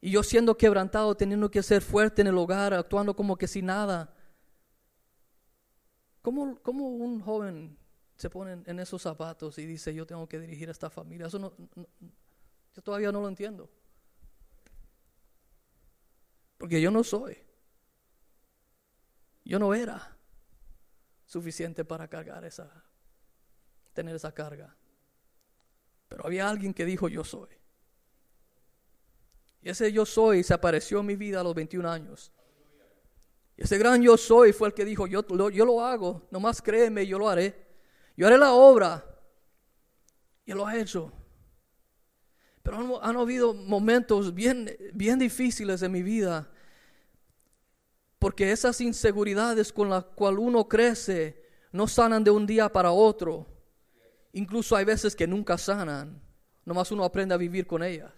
Y 0.00 0.12
yo 0.12 0.22
siendo 0.22 0.56
quebrantado, 0.56 1.14
teniendo 1.14 1.50
que 1.50 1.62
ser 1.62 1.82
fuerte 1.82 2.22
en 2.22 2.28
el 2.28 2.38
hogar, 2.38 2.72
actuando 2.72 3.14
como 3.14 3.36
que 3.36 3.46
sin 3.46 3.66
nada. 3.66 4.14
¿Cómo, 6.22 6.60
cómo 6.62 6.88
un 6.88 7.20
joven 7.20 7.78
se 8.16 8.28
pone 8.28 8.62
en 8.66 8.78
esos 8.78 9.00
zapatos 9.00 9.58
y 9.58 9.66
dice, 9.66 9.94
yo 9.94 10.06
tengo 10.06 10.28
que 10.28 10.38
dirigir 10.38 10.68
a 10.68 10.72
esta 10.72 10.90
familia? 10.90 11.26
Eso 11.26 11.38
no, 11.38 11.54
yo 12.74 12.82
todavía 12.82 13.10
no 13.10 13.20
lo 13.20 13.28
entiendo. 13.28 13.70
Porque 16.58 16.80
yo 16.80 16.90
no 16.90 17.02
soy. 17.02 17.38
Yo 19.44 19.58
no 19.58 19.72
era 19.74 20.16
suficiente 21.24 21.84
para 21.84 22.08
cargar 22.08 22.44
esa, 22.44 22.84
tener 23.94 24.14
esa 24.14 24.32
carga. 24.32 24.76
Pero 26.08 26.26
había 26.26 26.48
alguien 26.48 26.74
que 26.74 26.84
dijo 26.84 27.08
yo 27.08 27.24
soy. 27.24 27.48
Y 29.62 29.70
ese 29.70 29.92
yo 29.92 30.04
soy 30.04 30.42
se 30.42 30.54
apareció 30.54 31.00
en 31.00 31.06
mi 31.06 31.16
vida 31.16 31.40
a 31.40 31.42
los 31.42 31.54
21 31.54 31.90
años. 31.90 32.32
Ese 33.60 33.76
gran 33.76 34.00
yo 34.00 34.16
soy 34.16 34.54
fue 34.54 34.68
el 34.68 34.74
que 34.74 34.86
dijo, 34.86 35.06
yo, 35.06 35.22
lo, 35.28 35.50
yo 35.50 35.66
lo 35.66 35.84
hago, 35.84 36.26
nomás 36.30 36.62
créeme, 36.62 37.06
yo 37.06 37.18
lo 37.18 37.28
haré. 37.28 37.68
Yo 38.16 38.26
haré 38.26 38.38
la 38.38 38.54
obra. 38.54 39.04
Y 40.46 40.54
lo 40.54 40.66
ha 40.66 40.78
hecho. 40.78 41.12
Pero 42.62 42.78
han, 42.78 42.90
han, 43.02 43.16
habido 43.18 43.52
momentos 43.52 44.32
bien, 44.32 44.74
bien 44.94 45.18
difíciles 45.18 45.82
en 45.82 45.92
mi 45.92 46.02
vida. 46.02 46.50
Porque 48.18 48.50
esas 48.50 48.80
inseguridades 48.80 49.74
con 49.74 49.90
las 49.90 50.06
cuales 50.06 50.40
uno 50.40 50.66
crece 50.66 51.44
no 51.70 51.86
sanan 51.86 52.24
de 52.24 52.30
un 52.30 52.46
día 52.46 52.72
para 52.72 52.92
otro. 52.92 53.46
Incluso 54.32 54.74
hay 54.74 54.86
veces 54.86 55.14
que 55.14 55.26
nunca 55.26 55.58
sanan. 55.58 56.18
Nomás 56.64 56.90
uno 56.92 57.04
aprende 57.04 57.34
a 57.34 57.38
vivir 57.38 57.66
con 57.66 57.82
ellas. 57.82 58.10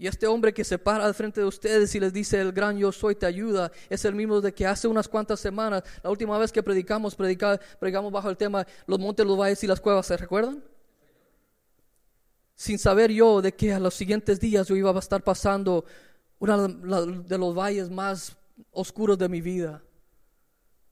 Y 0.00 0.06
este 0.06 0.26
hombre 0.26 0.54
que 0.54 0.64
se 0.64 0.78
para 0.78 1.04
al 1.04 1.12
frente 1.12 1.42
de 1.42 1.46
ustedes 1.46 1.94
y 1.94 2.00
les 2.00 2.10
dice 2.10 2.40
el 2.40 2.52
gran 2.52 2.78
yo 2.78 2.90
soy 2.90 3.14
te 3.14 3.26
ayuda, 3.26 3.70
es 3.90 4.02
el 4.06 4.14
mismo 4.14 4.40
de 4.40 4.54
que 4.54 4.66
hace 4.66 4.88
unas 4.88 5.06
cuantas 5.06 5.38
semanas, 5.40 5.82
la 6.02 6.08
última 6.08 6.38
vez 6.38 6.50
que 6.50 6.62
predicamos, 6.62 7.14
predicamos 7.14 8.10
bajo 8.10 8.30
el 8.30 8.36
tema 8.38 8.66
los 8.86 8.98
montes, 8.98 9.26
los 9.26 9.36
valles 9.36 9.62
y 9.62 9.66
las 9.66 9.78
cuevas, 9.78 10.06
¿se 10.06 10.16
recuerdan? 10.16 10.64
Sin 12.54 12.78
saber 12.78 13.12
yo 13.12 13.42
de 13.42 13.52
que 13.52 13.74
a 13.74 13.78
los 13.78 13.92
siguientes 13.92 14.40
días 14.40 14.66
yo 14.68 14.74
iba 14.74 14.90
a 14.90 14.98
estar 14.98 15.22
pasando 15.22 15.84
uno 16.38 16.66
de 16.66 17.36
los 17.36 17.54
valles 17.54 17.90
más 17.90 18.34
oscuros 18.70 19.18
de 19.18 19.28
mi 19.28 19.42
vida. 19.42 19.82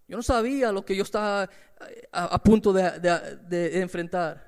Yo 0.07 0.19
no 0.19 0.23
sabía 0.23 0.71
lo 0.71 0.85
que 0.85 0.95
yo 0.95 1.05
estaba 1.05 1.49
a, 2.13 2.43
punto 2.43 2.75
de, 2.75 3.81
enfrentar. 3.81 4.48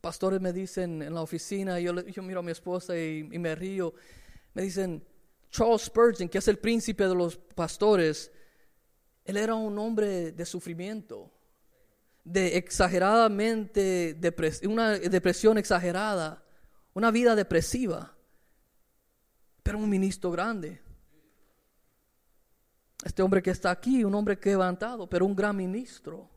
Pastores 0.00 0.40
me 0.40 0.52
dicen 0.52 1.02
en 1.02 1.14
la 1.14 1.22
oficina, 1.22 1.80
yo, 1.80 1.94
yo 2.06 2.22
miro 2.22 2.40
a 2.40 2.42
mi 2.42 2.52
esposa 2.52 2.96
y, 2.98 3.24
me 3.24 3.54
río, 3.54 3.94
me 4.54 4.62
dicen, 4.62 5.04
Charles 5.50 5.82
Spurgeon, 5.82 6.28
que 6.28 6.38
es 6.38 6.48
el 6.48 6.58
príncipe 6.58 7.06
de 7.06 7.14
los 7.14 7.36
pastores, 7.36 8.30
él 9.24 9.36
era 9.36 9.54
un 9.54 9.78
hombre 9.78 10.32
de 10.32 10.46
sufrimiento, 10.46 11.30
de 12.24 12.56
exageradamente, 12.56 14.16
una 14.64 14.92
depresión 14.98 15.58
exagerada, 15.58 16.44
una 16.94 17.10
vida 17.10 17.34
depresiva 17.34 18.14
pero 19.68 19.76
un 19.80 19.90
ministro 19.90 20.30
grande. 20.30 20.80
Este 23.04 23.22
hombre 23.22 23.42
que 23.42 23.50
está 23.50 23.70
aquí, 23.70 24.02
un 24.02 24.14
hombre 24.14 24.38
quebrantado, 24.38 25.06
pero 25.06 25.26
un 25.26 25.36
gran 25.36 25.54
ministro. 25.54 26.30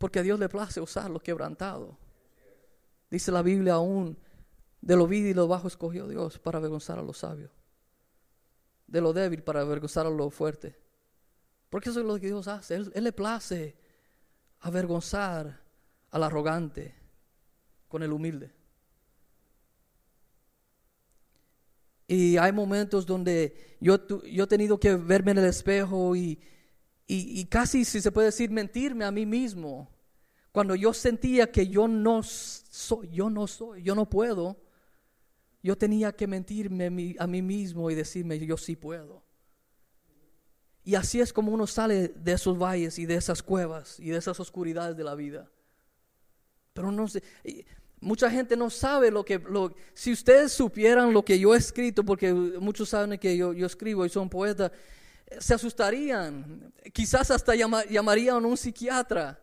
Porque 0.00 0.18
a 0.18 0.22
Dios 0.22 0.40
le 0.40 0.48
place 0.48 0.80
usar 0.80 1.10
lo 1.10 1.20
quebrantado. 1.20 1.98
Dice 3.10 3.30
la 3.30 3.42
Biblia 3.42 3.74
aún, 3.74 4.16
de 4.80 4.96
lo 4.96 5.06
vil 5.06 5.26
y 5.26 5.34
lo 5.34 5.46
bajo 5.46 5.68
escogió 5.68 6.08
Dios 6.08 6.38
para 6.38 6.56
avergonzar 6.56 6.98
a 6.98 7.02
los 7.02 7.18
sabios. 7.18 7.50
De 8.86 9.02
lo 9.02 9.12
débil 9.12 9.42
para 9.42 9.60
avergonzar 9.60 10.06
a 10.06 10.10
lo 10.10 10.30
fuerte. 10.30 10.74
Porque 11.68 11.90
eso 11.90 12.00
es 12.00 12.06
lo 12.06 12.18
que 12.18 12.28
Dios 12.28 12.48
hace. 12.48 12.76
Él, 12.76 12.90
le 12.94 13.12
place 13.12 13.76
avergonzar 14.60 15.60
al 16.12 16.22
arrogante 16.22 16.94
con 17.86 18.02
el 18.02 18.10
humilde. 18.10 18.54
Y 22.08 22.38
hay 22.38 22.52
momentos 22.52 23.04
donde 23.04 23.76
yo, 23.82 23.98
yo 24.24 24.44
he 24.44 24.46
tenido 24.46 24.80
que 24.80 24.96
verme 24.96 25.32
en 25.32 25.38
el 25.38 25.44
espejo 25.44 26.16
y, 26.16 26.40
y, 27.12 27.44
casi, 27.46 27.84
si 27.84 28.00
se 28.00 28.12
puede 28.12 28.26
decir, 28.26 28.50
mentirme 28.50 29.04
a 29.04 29.10
mí 29.10 29.26
mismo. 29.26 29.90
Cuando 30.52 30.74
yo 30.74 30.92
sentía 30.92 31.50
que 31.50 31.66
yo 31.66 31.88
no 31.88 32.22
soy, 32.22 33.08
yo 33.10 33.28
no 33.30 33.46
soy, 33.46 33.82
yo 33.82 33.94
no 33.94 34.08
puedo, 34.08 34.56
yo 35.62 35.76
tenía 35.76 36.12
que 36.12 36.26
mentirme 36.26 37.16
a 37.18 37.26
mí 37.26 37.42
mismo 37.42 37.90
y 37.90 37.94
decirme, 37.94 38.38
yo 38.38 38.56
sí 38.56 38.76
puedo. 38.76 39.24
Y 40.84 40.94
así 40.94 41.20
es 41.20 41.32
como 41.32 41.52
uno 41.52 41.66
sale 41.66 42.08
de 42.08 42.32
esos 42.32 42.58
valles 42.58 42.98
y 42.98 43.06
de 43.06 43.16
esas 43.16 43.42
cuevas 43.42 43.98
y 43.98 44.10
de 44.10 44.18
esas 44.18 44.38
oscuridades 44.38 44.96
de 44.96 45.04
la 45.04 45.14
vida. 45.14 45.50
Pero 46.72 46.92
no 46.92 47.08
sé, 47.08 47.22
Mucha 48.00 48.30
gente 48.30 48.56
no 48.56 48.70
sabe 48.70 49.10
lo 49.10 49.24
que, 49.24 49.42
si 49.92 50.10
ustedes 50.10 50.52
supieran 50.52 51.12
lo 51.12 51.22
que 51.22 51.38
yo 51.38 51.54
he 51.54 51.58
escrito, 51.58 52.02
porque 52.02 52.32
muchos 52.32 52.88
saben 52.88 53.18
que 53.18 53.36
yo, 53.36 53.52
yo 53.52 53.66
escribo 53.66 54.06
y 54.06 54.08
son 54.08 54.30
poetas, 54.30 54.72
se 55.38 55.54
asustarían, 55.54 56.72
quizás 56.92 57.30
hasta 57.30 57.54
llamarían 57.54 58.44
a 58.44 58.46
un 58.46 58.56
psiquiatra, 58.56 59.40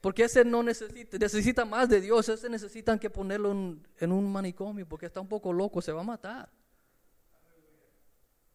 porque 0.00 0.24
ese 0.24 0.44
no 0.44 0.62
necesita, 0.62 1.18
necesita 1.18 1.64
más 1.64 1.88
de 1.88 2.00
Dios, 2.00 2.28
ese 2.28 2.48
necesitan 2.48 2.98
que 2.98 3.08
ponerlo 3.08 3.52
en, 3.52 4.12
un 4.12 4.32
manicomio, 4.32 4.86
porque 4.86 5.06
está 5.06 5.20
un 5.20 5.28
poco 5.28 5.52
loco, 5.52 5.80
se 5.80 5.92
va 5.92 6.00
a 6.00 6.04
matar. 6.04 6.50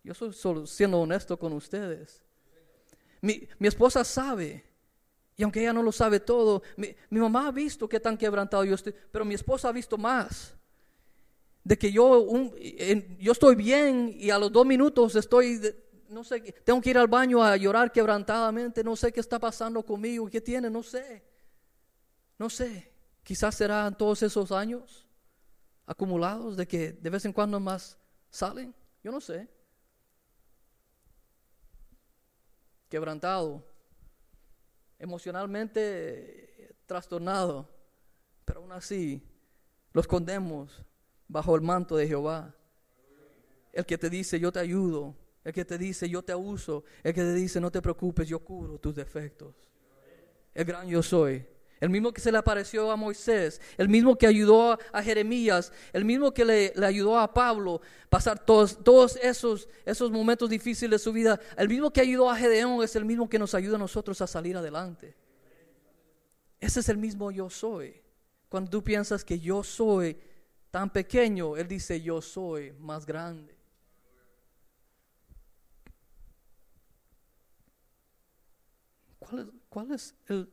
Yo 0.04 0.14
soy 0.14 0.34
solo 0.34 0.66
siendo 0.66 1.00
honesto 1.00 1.38
con 1.38 1.54
ustedes. 1.54 2.22
Mi, 3.22 3.48
mi 3.58 3.68
esposa 3.68 4.04
sabe 4.04 4.70
y 5.40 5.44
aunque 5.44 5.62
ella 5.62 5.72
no 5.72 5.82
lo 5.82 5.94
sabe 5.94 6.20
todo, 6.20 6.64
mi, 6.76 6.94
mamá 7.12 7.48
ha 7.48 7.52
visto 7.54 7.88
que 7.88 8.02
tan 8.02 8.18
quebrantado 8.18 8.66
yo 8.66 8.76
estoy, 8.76 8.94
pero 9.10 9.24
mi 9.24 9.36
esposa 9.36 9.70
ha 9.70 9.72
visto 9.72 9.98
más. 9.98 10.54
De 11.64 11.78
que 11.78 11.90
yo, 11.94 12.28
yo 13.18 13.32
estoy 13.32 13.56
bien 13.56 14.14
y 14.20 14.32
a 14.32 14.38
los 14.38 14.52
dos 14.52 14.66
minutos 14.66 15.16
estoy, 15.16 15.62
no 16.10 16.24
sé, 16.24 16.42
tengo 16.64 16.82
que 16.82 16.90
ir 16.90 16.98
al 16.98 17.08
baño 17.08 17.44
a 17.44 17.56
llorar 17.56 17.92
quebrantadamente, 17.92 18.84
no 18.84 18.96
sé 18.96 19.12
qué 19.12 19.20
está 19.20 19.40
pasando 19.40 19.84
conmigo, 19.86 20.30
qué 20.30 20.42
tiene, 20.42 20.70
no 20.70 20.84
sé. 20.84 21.24
No 22.38 22.50
sé, 22.50 22.92
quizás 23.24 23.56
serán 23.56 23.98
todos 23.98 24.24
esos 24.24 24.52
años 24.52 25.06
acumulados 25.86 26.56
de 26.56 26.68
que 26.68 26.94
de 26.94 27.10
vez 27.10 27.26
en 27.26 27.34
cuando 27.34 27.60
más 27.60 27.98
salen, 28.30 28.74
yo 29.04 29.12
no 29.12 29.22
sé. 29.22 29.48
Quebrantado, 32.90 33.64
emocionalmente 34.98 36.76
trastornado, 36.86 37.70
pero 38.46 38.62
aún 38.62 38.72
así 38.72 39.22
lo 39.94 40.02
escondemos 40.02 40.84
bajo 41.28 41.56
el 41.56 41.62
manto 41.62 41.96
de 41.96 42.08
Jehová. 42.08 42.56
El 43.72 43.86
que 43.86 43.98
te 43.98 44.10
dice, 44.10 44.40
yo 44.40 44.52
te 44.52 44.60
ayudo, 44.60 45.16
el 45.50 45.54
que 45.54 45.66
te 45.66 45.80
dice 45.80 46.08
yo 46.08 46.22
te 46.22 46.36
uso, 46.36 46.84
el 47.04 47.12
que 47.12 47.22
te 47.22 47.34
dice 47.34 47.60
no 47.60 47.72
te 47.72 47.82
preocupes, 47.82 48.28
yo 48.28 48.38
cubro 48.38 48.78
tus 48.78 48.94
defectos. 48.94 49.56
El 50.54 50.64
gran 50.64 50.88
yo 50.88 51.02
soy. 51.02 51.44
El 51.80 51.90
mismo 51.90 52.12
que 52.12 52.22
se 52.22 52.32
le 52.32 52.38
apareció 52.38 52.92
a 52.92 52.96
Moisés, 52.96 53.60
el 53.76 53.90
mismo 53.90 54.16
que 54.16 54.28
ayudó 54.28 54.78
a, 54.94 55.02
Jeremías, 55.02 55.72
el 55.92 56.06
mismo 56.06 56.32
que 56.32 56.46
le, 56.46 56.74
ayudó 56.86 57.18
a 57.18 57.34
Pablo 57.34 57.82
pasar 58.10 58.46
todos, 58.46 59.16
esos, 59.24 59.68
esos 59.86 60.12
momentos 60.12 60.50
difíciles 60.52 61.00
de 61.00 61.04
su 61.04 61.14
vida, 61.14 61.40
el 61.58 61.68
mismo 61.68 61.92
que 61.92 62.02
ayudó 62.02 62.30
a 62.30 62.36
Gedeón 62.36 62.84
es 62.84 62.96
el 62.96 63.06
mismo 63.06 63.28
que 63.28 63.40
nos 63.40 63.56
ayuda 63.56 63.78
a 63.78 63.80
nosotros 63.80 64.22
a 64.22 64.28
salir 64.28 64.56
adelante. 64.56 65.16
Ese 66.60 66.82
es 66.82 66.90
el 66.90 66.98
mismo 66.98 67.32
yo 67.32 67.50
soy. 67.50 68.00
Cuando 68.50 68.70
tú 68.70 68.84
piensas 68.84 69.26
que 69.26 69.40
yo 69.40 69.64
soy 69.64 70.16
tan 70.70 70.92
pequeño, 70.92 71.58
Él 71.58 71.68
dice 71.68 72.00
yo 72.02 72.22
soy 72.22 72.72
más 72.74 73.06
grande. 73.08 73.59
¿Cuál 79.30 79.42
es, 79.42 79.48
cuál 79.70 79.92
es 79.92 80.16
el 80.28 80.52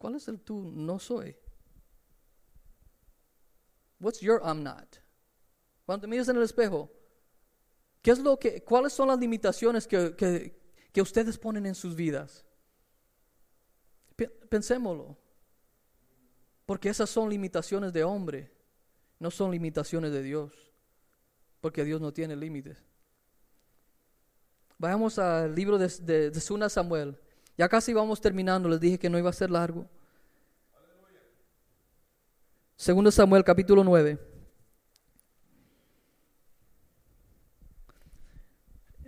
¿Cuál 0.00 0.14
es 0.14 0.28
el 0.28 0.40
tú 0.40 0.62
no 0.74 0.98
soy? 0.98 1.36
What's 4.00 4.20
your 4.20 4.40
I'm 4.42 4.62
not? 4.62 4.96
Cuando 5.84 6.00
te 6.00 6.06
miras 6.06 6.26
en 6.30 6.38
el 6.38 6.42
espejo, 6.42 6.90
¿qué 8.00 8.12
es 8.12 8.18
lo 8.18 8.38
que, 8.38 8.64
¿cuáles 8.64 8.94
son 8.94 9.08
las 9.08 9.18
limitaciones 9.18 9.86
que, 9.86 10.58
ustedes 11.02 11.36
ponen 11.36 11.66
en 11.66 11.74
sus 11.74 11.94
vidas? 11.94 12.46
Pensémoslo. 14.48 15.18
Porque 16.64 16.88
esas 16.88 17.10
son 17.10 17.28
limitaciones 17.28 17.92
de 17.92 18.02
hombre, 18.02 18.50
no 19.18 19.30
son 19.30 19.50
limitaciones 19.50 20.12
de 20.12 20.22
Dios. 20.22 20.72
Porque 21.60 21.84
Dios 21.84 22.00
no 22.00 22.10
tiene 22.10 22.36
límites. 22.36 22.82
Vayamos 24.78 25.18
al 25.18 25.54
libro 25.54 25.76
de 25.76 26.40
Suna 26.40 26.70
Samuel. 26.70 27.20
Ya 27.60 27.68
casi 27.68 27.92
vamos 27.92 28.18
terminando, 28.22 28.70
les 28.70 28.80
dije 28.80 28.98
que 28.98 29.10
no 29.10 29.18
iba 29.18 29.28
a 29.28 29.34
ser 29.34 29.50
largo. 29.50 29.86
Segundo 32.74 33.10
Samuel 33.10 33.44
capítulo 33.44 33.84
9. 33.84 34.18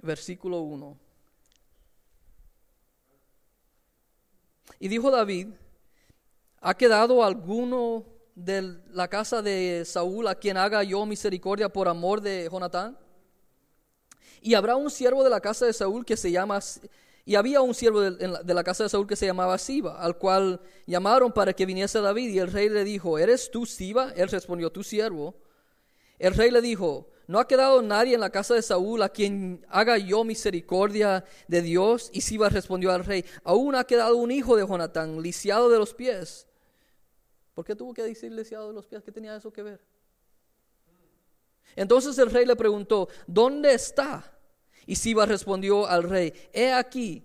Versículo 0.02 0.60
1. 0.60 0.98
Y 4.80 4.88
dijo 4.88 5.10
David, 5.10 5.48
¿ha 6.60 6.74
quedado 6.74 7.24
alguno 7.24 8.04
de 8.34 8.82
la 8.90 9.08
casa 9.08 9.40
de 9.40 9.82
Saúl 9.86 10.28
a 10.28 10.34
quien 10.34 10.58
haga 10.58 10.82
yo 10.82 11.06
misericordia 11.06 11.70
por 11.70 11.88
amor 11.88 12.20
de 12.20 12.50
Jonatán? 12.52 12.98
Y 14.42 14.52
habrá 14.52 14.76
un 14.76 14.90
siervo 14.90 15.24
de 15.24 15.30
la 15.30 15.40
casa 15.40 15.64
de 15.64 15.72
Saúl 15.72 16.04
que 16.04 16.18
se 16.18 16.30
llama 16.30 16.60
y 17.24 17.37
había 17.37 17.61
un 17.61 17.74
siervo 17.74 18.00
de, 18.00 18.54
la 18.54 18.64
casa 18.64 18.82
de 18.82 18.88
Saúl 18.88 19.06
que 19.06 19.14
se 19.14 19.26
llamaba 19.26 19.56
Siba, 19.56 20.02
al 20.02 20.18
cual 20.18 20.61
llamaron 20.87 21.32
para 21.32 21.52
que 21.52 21.66
viniese 21.66 22.00
David. 22.00 22.30
Y 22.30 22.40
el 22.40 22.50
rey 22.50 22.68
le 22.68 22.82
dijo, 22.82 23.16
¿eres 23.18 23.50
tú 23.50 23.64
Siba? 23.64 24.12
Él 24.16 24.28
respondió, 24.28 24.72
tu 24.72 24.82
siervo. 24.82 25.37
El 26.18 26.35
rey 26.35 26.50
le 26.50 26.61
dijo, 26.61 27.11
¿no 27.28 27.38
ha 27.38 27.46
quedado 27.46 27.80
nadie 27.80 28.14
en 28.14 28.20
la 28.20 28.30
casa 28.30 28.54
de 28.54 28.62
Saúl 28.62 29.02
a 29.02 29.08
quien 29.08 29.64
haga 29.68 29.98
yo 29.98 30.24
misericordia 30.24 31.24
de 31.46 31.62
Dios? 31.62 32.11
Y 32.12 32.22
Siba 32.22 32.48
respondió 32.48 32.90
al 32.90 33.04
rey, 33.04 33.24
aún 33.44 33.76
ha 33.76 33.85
quedado 33.85 34.16
un 34.16 34.32
hijo 34.32 34.56
de 34.56 34.66
Jonatán, 34.66 35.22
lisiado 35.22 35.68
de 35.68 35.78
los 35.78 35.94
pies. 35.94 36.48
¿Por 37.54 37.64
qué 37.64 37.76
tuvo 37.76 37.94
que 37.94 38.02
decir 38.02 38.32
lisiado 38.32 38.68
de 38.68 38.74
los 38.74 38.87
pies? 38.87 39.04
¿Qué 39.04 39.12
tenía 39.12 39.37
eso 39.37 39.52
que 39.52 39.62
ver? 39.62 39.80
Entonces 41.76 42.18
el 42.18 42.30
rey 42.30 42.46
le 42.46 42.56
preguntó, 42.56 43.08
¿dónde 43.28 43.74
está? 43.74 44.32
Y 44.86 44.96
Siba 44.96 45.26
respondió 45.26 45.86
al 45.86 46.04
rey, 46.04 46.32
he 46.52 46.72
aquí, 46.72 47.24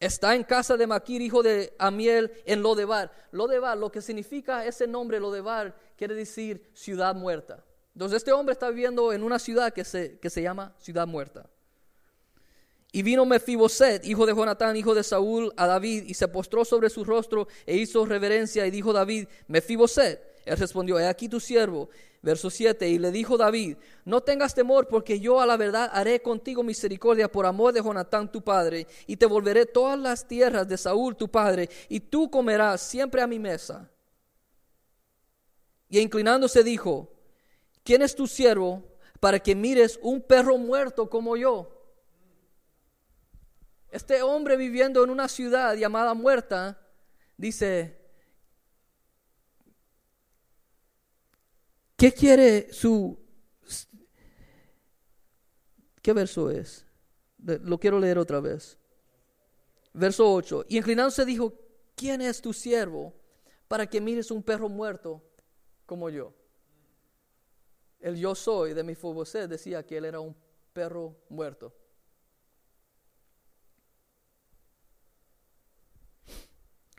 está 0.00 0.34
en 0.34 0.44
casa 0.44 0.76
de 0.76 0.86
Maquir, 0.86 1.22
hijo 1.22 1.42
de 1.42 1.74
Amiel, 1.78 2.30
en 2.44 2.62
Lodebar. 2.62 3.10
Lodebar, 3.32 3.78
lo 3.78 3.90
que 3.90 4.02
significa 4.02 4.64
ese 4.66 4.86
nombre, 4.86 5.20
Lodebar, 5.20 5.76
quiere 5.96 6.14
decir 6.14 6.70
ciudad 6.74 7.14
muerta. 7.14 7.64
Entonces 7.94 8.18
este 8.18 8.32
hombre 8.32 8.52
está 8.52 8.68
viviendo 8.68 9.12
en 9.12 9.22
una 9.22 9.38
ciudad 9.38 9.72
que 9.72 9.84
se, 9.84 10.18
que 10.18 10.28
se 10.28 10.42
llama 10.42 10.74
ciudad 10.78 11.06
muerta. 11.06 11.48
Y 12.92 13.02
vino 13.02 13.26
Mefiboset, 13.26 14.04
hijo 14.06 14.26
de 14.26 14.34
Jonatán, 14.34 14.76
hijo 14.76 14.94
de 14.94 15.02
Saúl, 15.02 15.52
a 15.56 15.66
David, 15.66 16.04
y 16.06 16.14
se 16.14 16.28
postró 16.28 16.64
sobre 16.64 16.88
su 16.88 17.04
rostro 17.04 17.46
e 17.66 17.76
hizo 17.76 18.06
reverencia, 18.06 18.66
y 18.66 18.70
dijo 18.70 18.92
David, 18.92 19.28
Mefiboset. 19.48 20.36
Él 20.46 20.56
respondió, 20.56 20.98
he 20.98 21.06
aquí 21.06 21.28
tu 21.28 21.40
siervo. 21.40 21.90
Verso 22.26 22.50
7, 22.50 22.88
y 22.88 22.98
le 22.98 23.12
dijo 23.12 23.36
David, 23.36 23.76
no 24.04 24.20
tengas 24.20 24.52
temor 24.52 24.88
porque 24.88 25.20
yo 25.20 25.40
a 25.40 25.46
la 25.46 25.56
verdad 25.56 25.88
haré 25.92 26.20
contigo 26.20 26.64
misericordia 26.64 27.30
por 27.30 27.46
amor 27.46 27.72
de 27.72 27.80
Jonatán 27.80 28.32
tu 28.32 28.42
padre, 28.42 28.88
y 29.06 29.16
te 29.16 29.26
volveré 29.26 29.64
todas 29.64 29.96
las 29.96 30.26
tierras 30.26 30.66
de 30.66 30.76
Saúl 30.76 31.14
tu 31.14 31.30
padre, 31.30 31.70
y 31.88 32.00
tú 32.00 32.28
comerás 32.28 32.80
siempre 32.80 33.22
a 33.22 33.28
mi 33.28 33.38
mesa. 33.38 33.88
Y 35.88 36.00
inclinándose 36.00 36.64
dijo, 36.64 37.12
¿quién 37.84 38.02
es 38.02 38.16
tu 38.16 38.26
siervo 38.26 38.82
para 39.20 39.38
que 39.38 39.54
mires 39.54 39.96
un 40.02 40.20
perro 40.20 40.58
muerto 40.58 41.08
como 41.08 41.36
yo? 41.36 41.70
Este 43.88 44.20
hombre 44.22 44.56
viviendo 44.56 45.04
en 45.04 45.10
una 45.10 45.28
ciudad 45.28 45.76
llamada 45.76 46.12
muerta, 46.12 46.76
dice, 47.36 47.95
¿Qué 51.96 52.12
quiere 52.12 52.72
su... 52.72 53.18
¿Qué 56.02 56.12
verso 56.12 56.50
es? 56.50 56.86
Lo 57.38 57.78
quiero 57.78 57.98
leer 57.98 58.18
otra 58.18 58.40
vez. 58.40 58.78
Verso 59.92 60.32
8. 60.32 60.66
Y 60.68 60.76
inclinándose 60.78 61.24
dijo, 61.24 61.54
¿quién 61.94 62.20
es 62.20 62.40
tu 62.40 62.52
siervo 62.52 63.14
para 63.66 63.86
que 63.86 64.00
mires 64.00 64.30
un 64.30 64.42
perro 64.42 64.68
muerto 64.68 65.22
como 65.86 66.10
yo? 66.10 66.34
El 67.98 68.16
yo 68.16 68.34
soy 68.34 68.74
de 68.74 68.84
mi 68.84 68.94
Foboset 68.94 69.48
decía 69.48 69.84
que 69.84 69.96
él 69.96 70.04
era 70.04 70.20
un 70.20 70.36
perro 70.72 71.16
muerto. 71.30 71.74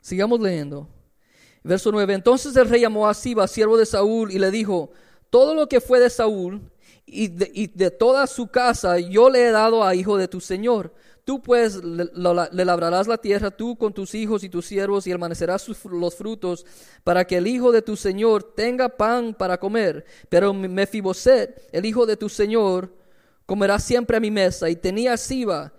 Sigamos 0.02 0.40
leyendo. 0.40 0.97
Verso 1.62 1.90
9. 1.92 2.14
Entonces 2.14 2.56
el 2.56 2.68
rey 2.68 2.80
llamó 2.80 3.08
a 3.08 3.14
Siba, 3.14 3.46
siervo 3.46 3.76
de 3.76 3.86
Saúl, 3.86 4.30
y 4.32 4.38
le 4.38 4.50
dijo, 4.50 4.90
todo 5.30 5.54
lo 5.54 5.68
que 5.68 5.80
fue 5.80 6.00
de 6.00 6.10
Saúl 6.10 6.60
y 7.10 7.28
de, 7.28 7.90
toda 7.90 8.26
su 8.26 8.48
casa 8.48 8.98
yo 8.98 9.30
le 9.30 9.48
he 9.48 9.50
dado 9.50 9.84
a 9.84 9.94
hijo 9.94 10.16
de 10.16 10.28
tu 10.28 10.40
Señor. 10.40 10.92
Tú 11.24 11.42
pues 11.42 11.82
le, 11.84 12.08
labrarás 12.64 13.06
la 13.06 13.18
tierra, 13.18 13.50
tú 13.50 13.76
con 13.76 13.92
tus 13.92 14.14
hijos 14.14 14.44
y 14.44 14.48
tus 14.48 14.64
siervos, 14.64 15.06
y 15.06 15.12
almacenerás 15.12 15.68
los 15.84 16.14
frutos, 16.14 16.64
para 17.04 17.26
que 17.26 17.36
el 17.36 17.46
hijo 17.46 17.70
de 17.70 17.82
tu 17.82 17.96
Señor 17.96 18.42
tenga 18.42 18.88
pan 18.88 19.34
para 19.34 19.58
comer. 19.58 20.06
Pero 20.30 20.54
Mefiboset, 20.54 21.68
el 21.70 21.84
hijo 21.84 22.06
de 22.06 22.16
tu 22.16 22.30
Señor, 22.30 22.90
comerá 23.44 23.78
siempre 23.78 24.16
a 24.16 24.20
mi 24.20 24.30
mesa. 24.30 24.70
Y 24.70 24.76
tenía 24.76 25.18
Siba, 25.18 25.72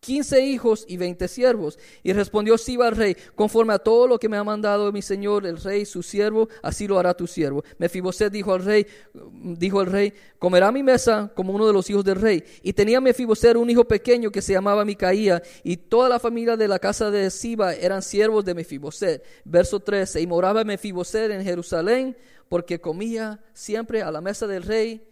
quince 0.00 0.40
hijos 0.40 0.84
y 0.88 0.96
veinte 0.96 1.28
siervos. 1.28 1.78
Y 2.02 2.12
respondió 2.12 2.58
Siba 2.58 2.88
al 2.88 2.96
rey, 2.96 3.16
conforme 3.34 3.74
a 3.74 3.78
todo 3.78 4.08
lo 4.08 4.18
que 4.18 4.28
me 4.28 4.36
ha 4.36 4.44
mandado 4.44 4.90
mi 4.90 5.02
señor 5.02 5.46
el 5.46 5.58
rey, 5.58 5.84
su 5.84 6.02
siervo, 6.02 6.48
así 6.62 6.88
lo 6.88 6.98
hará 6.98 7.14
tu 7.14 7.26
siervo. 7.26 7.62
Mefiboset 7.78 8.32
dijo 8.32 8.52
al 8.54 8.64
rey, 8.64 8.86
dijo 9.14 9.82
el 9.82 9.86
rey, 9.86 10.12
comerá 10.38 10.72
mi 10.72 10.82
mesa 10.82 11.30
como 11.34 11.52
uno 11.52 11.66
de 11.66 11.72
los 11.72 11.88
hijos 11.90 12.04
del 12.04 12.20
rey. 12.20 12.42
Y 12.62 12.72
tenía 12.72 13.00
Mefiboset 13.00 13.56
un 13.56 13.70
hijo 13.70 13.84
pequeño 13.84 14.30
que 14.30 14.42
se 14.42 14.54
llamaba 14.54 14.84
Micaía, 14.84 15.42
y 15.62 15.76
toda 15.76 16.08
la 16.08 16.18
familia 16.18 16.56
de 16.56 16.68
la 16.68 16.78
casa 16.78 17.10
de 17.10 17.30
Siba 17.30 17.74
eran 17.74 18.02
siervos 18.02 18.44
de 18.44 18.54
Mefiboset. 18.54 19.24
Verso 19.44 19.80
13, 19.80 20.20
y 20.20 20.26
moraba 20.26 20.64
Mefiboset 20.64 21.30
en 21.30 21.44
Jerusalén, 21.44 22.16
porque 22.48 22.80
comía 22.80 23.40
siempre 23.52 24.02
a 24.02 24.10
la 24.10 24.20
mesa 24.20 24.46
del 24.46 24.64
rey 24.64 25.06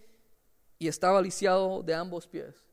y 0.78 0.88
estaba 0.88 1.20
lisiado 1.20 1.82
de 1.82 1.94
ambos 1.94 2.26
pies. 2.26 2.67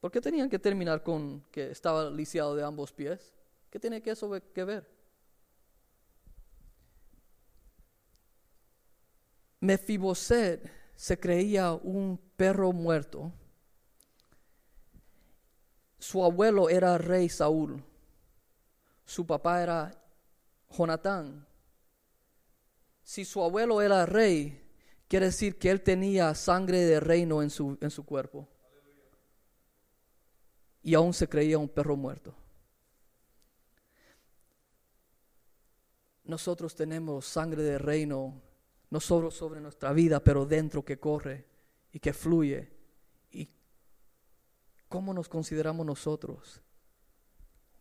¿Por 0.00 0.10
qué 0.10 0.20
tenían 0.20 0.48
que 0.48 0.58
terminar 0.58 1.02
con 1.02 1.42
que 1.50 1.70
estaba 1.70 2.10
lisiado 2.10 2.54
de 2.54 2.62
ambos 2.62 2.92
pies? 2.92 3.32
¿Qué 3.70 3.80
tiene 3.80 4.02
que 4.02 4.10
eso 4.10 4.30
que 4.52 4.64
ver? 4.64 4.88
Mefiboset 9.60 10.70
se 10.94 11.18
creía 11.18 11.72
un 11.72 12.20
perro 12.36 12.72
muerto. 12.72 13.32
Su 15.98 16.22
abuelo 16.22 16.68
era 16.68 16.98
rey 16.98 17.28
Saúl. 17.28 17.82
Su 19.04 19.26
papá 19.26 19.62
era 19.62 20.02
Jonatán. 20.70 21.46
Si 23.02 23.24
su 23.24 23.42
abuelo 23.42 23.80
era 23.80 24.04
rey, 24.04 24.62
quiere 25.08 25.26
decir 25.26 25.58
que 25.58 25.70
él 25.70 25.80
tenía 25.82 26.34
sangre 26.34 26.80
de 26.80 27.00
reino 27.00 27.42
en 27.42 27.50
su, 27.50 27.78
en 27.80 27.90
su 27.90 28.04
cuerpo 28.04 28.48
y 30.86 30.94
aún 30.94 31.12
se 31.12 31.28
creía 31.28 31.58
un 31.58 31.68
perro 31.68 31.96
muerto. 31.96 32.32
Nosotros 36.22 36.76
tenemos 36.76 37.26
sangre 37.26 37.64
de 37.64 37.76
reino, 37.76 38.40
no 38.90 39.00
solo 39.00 39.32
sobre 39.32 39.60
nuestra 39.60 39.92
vida, 39.92 40.22
pero 40.22 40.46
dentro 40.46 40.84
que 40.84 41.00
corre 41.00 41.44
y 41.90 41.98
que 41.98 42.12
fluye 42.12 42.70
y 43.32 43.50
¿cómo 44.88 45.12
nos 45.12 45.28
consideramos 45.28 45.84
nosotros? 45.84 46.62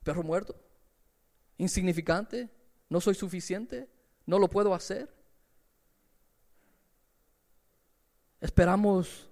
¿Perro 0.03 0.23
muerto? 0.23 0.59
¿Insignificante? 1.59 2.49
¿No 2.89 2.99
soy 2.99 3.13
suficiente? 3.13 3.87
¿No 4.25 4.39
lo 4.39 4.49
puedo 4.49 4.73
hacer? 4.73 5.13
Esperamos 8.41 9.29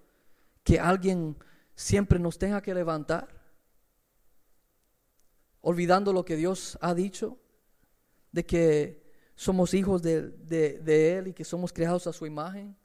que 0.63 0.79
alguien 0.79 1.35
siempre 1.73 2.19
nos 2.19 2.37
tenga 2.37 2.61
que 2.61 2.75
levantar, 2.75 3.41
olvidando 5.63 6.13
lo 6.13 6.23
que 6.23 6.35
Dios 6.35 6.77
ha 6.81 6.93
dicho, 6.93 7.39
de 8.31 8.45
que 8.45 9.03
somos 9.35 9.73
hijos 9.73 10.03
de, 10.03 11.17
Él 11.17 11.29
y 11.29 11.33
que 11.33 11.43
somos 11.43 11.73
creados 11.73 12.05
a 12.05 12.13
su 12.13 12.25
imagen. 12.25 12.75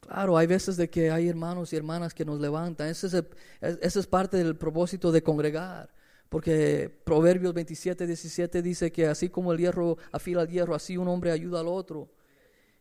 Claro, 0.00 0.36
hay 0.36 0.46
veces 0.46 0.76
de 0.76 0.90
que 0.90 1.10
hay 1.10 1.28
hermanos 1.28 1.72
y 1.72 1.76
hermanas 1.76 2.12
que 2.12 2.24
nos 2.24 2.40
levantan. 2.40 2.88
Ese 2.88 3.24
es, 3.60 4.06
parte 4.06 4.36
del 4.36 4.56
propósito 4.56 5.12
de 5.12 5.22
congregar. 5.22 5.90
Porque 6.28 7.00
Proverbios 7.04 7.54
27, 7.54 8.06
17 8.06 8.60
dice 8.60 8.92
que 8.92 9.06
así 9.06 9.30
como 9.30 9.52
el 9.52 9.58
hierro 9.58 9.96
afila 10.12 10.42
el 10.42 10.48
hierro, 10.48 10.74
así 10.74 10.96
un 10.96 11.08
hombre 11.08 11.30
ayuda 11.30 11.60
al 11.60 11.68
otro. 11.68 12.10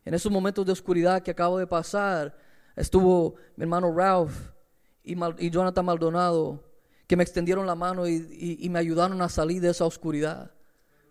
En 0.04 0.14
esos 0.14 0.32
momentos 0.32 0.66
de 0.66 0.72
oscuridad 0.72 1.22
que 1.22 1.32
acabo 1.32 1.60
de 1.60 1.68
pasar, 1.68 2.36
estuvo 2.76 3.36
mi 3.56 3.64
hermano 3.64 3.94
Ralph 3.94 4.52
y, 5.04 5.50
Jonathan 5.50 5.86
Maldonado, 5.86 6.64
que 7.08 7.16
me 7.16 7.24
extendieron 7.24 7.66
la 7.66 7.76
mano 7.76 8.08
y, 8.08 8.68
me 8.70 8.80
ayudaron 8.80 9.22
a 9.22 9.30
salir 9.30 9.62
de 9.62 9.70
esa 9.70 9.86
oscuridad, 9.86 10.52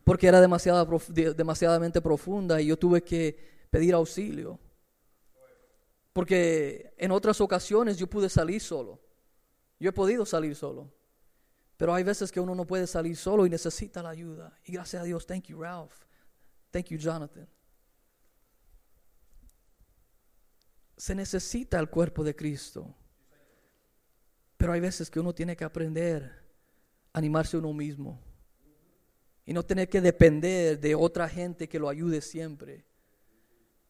porque 0.04 0.28
era 0.28 0.40
demasiada, 0.40 0.86
demasiadamente 1.34 2.02
profunda 2.02 2.60
y 2.60 2.66
yo 2.66 2.78
tuve 2.78 3.02
que 3.02 3.66
pedir 3.70 3.94
auxilio. 3.94 4.60
Porque 6.12 6.94
en 6.96 7.10
otras 7.10 7.40
ocasiones 7.40 7.96
yo 7.96 8.06
pude 8.06 8.28
salir 8.28 8.60
solo. 8.60 9.00
Yo 9.78 9.90
he 9.90 9.92
podido 9.92 10.24
salir 10.24 10.54
solo. 10.54 10.92
Pero 11.76 11.92
hay 11.92 12.04
veces 12.04 12.32
que 12.32 12.40
uno 12.40 12.54
no 12.54 12.66
puede 12.66 12.86
salir 12.86 13.16
solo 13.16 13.44
y 13.44 13.50
necesita 13.50 14.02
la 14.02 14.10
ayuda. 14.10 14.58
Y 14.64 14.72
gracias 14.72 15.02
a 15.02 15.04
Dios, 15.04 15.26
thank 15.26 15.44
you 15.44 15.60
Ralph. 15.60 15.92
Thank 16.70 16.86
you 16.86 16.98
Jonathan. 16.98 17.48
Se 20.96 21.14
necesita 21.14 21.78
el 21.78 21.90
cuerpo 21.90 22.24
de 22.24 22.34
Cristo. 22.34 22.94
Pero 24.56 24.72
hay 24.72 24.80
veces 24.80 25.10
que 25.10 25.20
uno 25.20 25.34
tiene 25.34 25.56
que 25.56 25.64
aprender 25.64 26.32
a 27.12 27.18
animarse 27.18 27.56
uno 27.56 27.72
mismo. 27.72 28.20
Y 29.44 29.52
no 29.52 29.64
tener 29.64 29.88
que 29.88 30.00
depender 30.00 30.80
de 30.80 30.94
otra 30.94 31.28
gente 31.28 31.68
que 31.68 31.78
lo 31.78 31.88
ayude 31.88 32.20
siempre. 32.20 32.84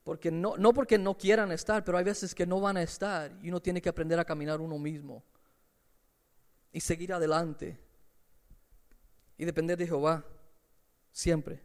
Porque 0.02 0.30
no, 0.30 0.56
no 0.56 0.72
porque 0.72 0.98
no 0.98 1.16
quieran 1.16 1.50
estar, 1.50 1.82
pero 1.82 1.98
hay 1.98 2.04
veces 2.04 2.34
que 2.34 2.46
no 2.46 2.60
van 2.60 2.76
a 2.76 2.82
estar 2.82 3.36
y 3.42 3.48
uno 3.48 3.60
tiene 3.60 3.80
que 3.80 3.88
aprender 3.88 4.18
a 4.20 4.24
caminar 4.24 4.60
uno 4.60 4.78
mismo. 4.78 5.24
Y 6.72 6.80
seguir 6.80 7.12
adelante. 7.12 7.78
Y 9.38 9.44
depender 9.44 9.78
de 9.78 9.86
Jehová. 9.86 10.24
Siempre. 11.10 11.62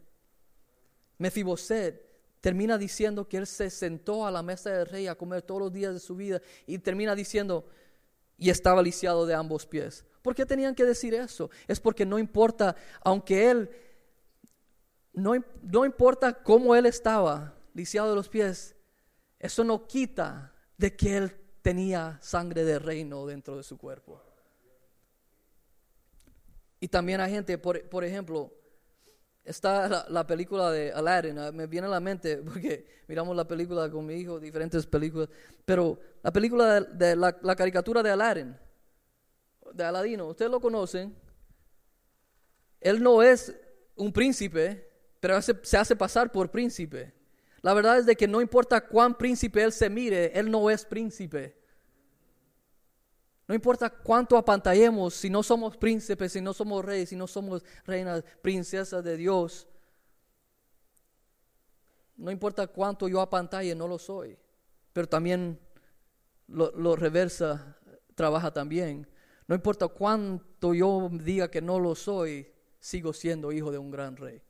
Mefiboset 1.18 2.12
termina 2.40 2.76
diciendo 2.76 3.28
que 3.28 3.36
él 3.36 3.46
se 3.46 3.70
sentó 3.70 4.26
a 4.26 4.30
la 4.30 4.42
mesa 4.42 4.70
del 4.70 4.86
rey 4.86 5.06
a 5.06 5.14
comer 5.14 5.42
todos 5.42 5.60
los 5.60 5.72
días 5.72 5.94
de 5.94 6.00
su 6.00 6.16
vida 6.16 6.42
y 6.66 6.78
termina 6.78 7.14
diciendo, 7.14 7.68
y 8.42 8.50
estaba 8.50 8.82
lisiado 8.82 9.24
de 9.24 9.34
ambos 9.34 9.66
pies. 9.66 10.04
¿Por 10.20 10.34
qué 10.34 10.44
tenían 10.44 10.74
que 10.74 10.84
decir 10.84 11.14
eso? 11.14 11.48
Es 11.68 11.78
porque 11.78 12.04
no 12.04 12.18
importa, 12.18 12.74
aunque 13.04 13.48
él, 13.48 13.70
no, 15.12 15.34
no 15.62 15.84
importa 15.84 16.42
cómo 16.42 16.74
él 16.74 16.86
estaba 16.86 17.54
lisiado 17.72 18.10
de 18.10 18.16
los 18.16 18.28
pies, 18.28 18.74
eso 19.38 19.62
no 19.62 19.86
quita 19.86 20.52
de 20.76 20.96
que 20.96 21.16
él 21.18 21.36
tenía 21.62 22.18
sangre 22.20 22.64
de 22.64 22.80
reino 22.80 23.24
dentro 23.26 23.56
de 23.56 23.62
su 23.62 23.78
cuerpo. 23.78 24.20
Y 26.80 26.88
también 26.88 27.20
hay 27.20 27.30
gente, 27.30 27.58
por, 27.58 27.88
por 27.88 28.02
ejemplo, 28.02 28.52
Está 29.44 30.06
la, 30.08 30.26
película 30.26 30.70
de 30.70 30.92
Aladdin, 30.92 31.36
me 31.52 31.66
viene 31.66 31.88
a 31.88 31.90
la 31.90 32.00
mente 32.00 32.36
porque 32.44 32.86
miramos 33.08 33.34
la 33.34 33.46
película 33.46 33.90
con 33.90 34.06
mi 34.06 34.14
hijo, 34.14 34.38
diferentes 34.38 34.86
películas, 34.86 35.28
pero 35.64 35.98
la 36.22 36.32
película 36.32 36.80
de, 36.80 37.16
la, 37.16 37.56
caricatura 37.56 38.02
de 38.02 38.10
Aladdin, 38.10 38.56
de 39.74 39.84
Aladino, 39.84 40.28
ustedes 40.28 40.50
lo 40.50 40.60
conocen, 40.60 41.14
él 42.80 43.02
no 43.02 43.22
es 43.22 43.54
un 43.96 44.12
príncipe, 44.12 44.88
pero 45.18 45.40
se 45.40 45.76
hace 45.76 45.96
pasar 45.96 46.30
por 46.30 46.50
príncipe. 46.50 47.12
La 47.62 47.74
verdad 47.74 47.98
es 47.98 48.06
de 48.06 48.16
que 48.16 48.26
no 48.26 48.40
importa 48.40 48.80
cuán 48.86 49.16
príncipe 49.16 49.62
él 49.62 49.72
se 49.72 49.88
mire, 49.88 50.36
él 50.38 50.50
no 50.50 50.68
es 50.68 50.84
príncipe. 50.84 51.61
No 53.48 53.54
importa 53.54 53.90
cuánto 53.90 54.36
apantallemos, 54.36 55.14
si 55.14 55.28
no 55.28 55.42
somos 55.42 55.76
príncipes, 55.76 56.32
si 56.32 56.40
no 56.40 56.52
somos 56.52 56.84
reyes, 56.84 57.08
si 57.08 57.16
no 57.16 57.26
somos 57.26 57.64
reinas, 57.84 58.24
princesas 58.40 59.02
de 59.02 59.16
Dios. 59.16 59.66
No 62.16 62.30
importa 62.30 62.66
cuánto 62.68 63.08
yo 63.08 63.20
apantalle, 63.20 63.74
no 63.74 63.88
lo 63.88 63.98
soy. 63.98 64.38
Pero 64.92 65.08
también 65.08 65.58
lo, 66.46 66.96
reversa, 66.96 67.76
trabaja 68.14 68.52
también. 68.52 69.08
No 69.48 69.54
importa 69.54 69.88
cuánto 69.88 70.72
yo 70.72 71.10
diga 71.12 71.50
que 71.50 71.60
no 71.60 71.80
lo 71.80 71.94
soy, 71.94 72.52
sigo 72.78 73.12
siendo 73.12 73.50
hijo 73.52 73.72
de 73.72 73.78
un 73.78 73.90
gran 73.90 74.16
rey. 74.16 74.40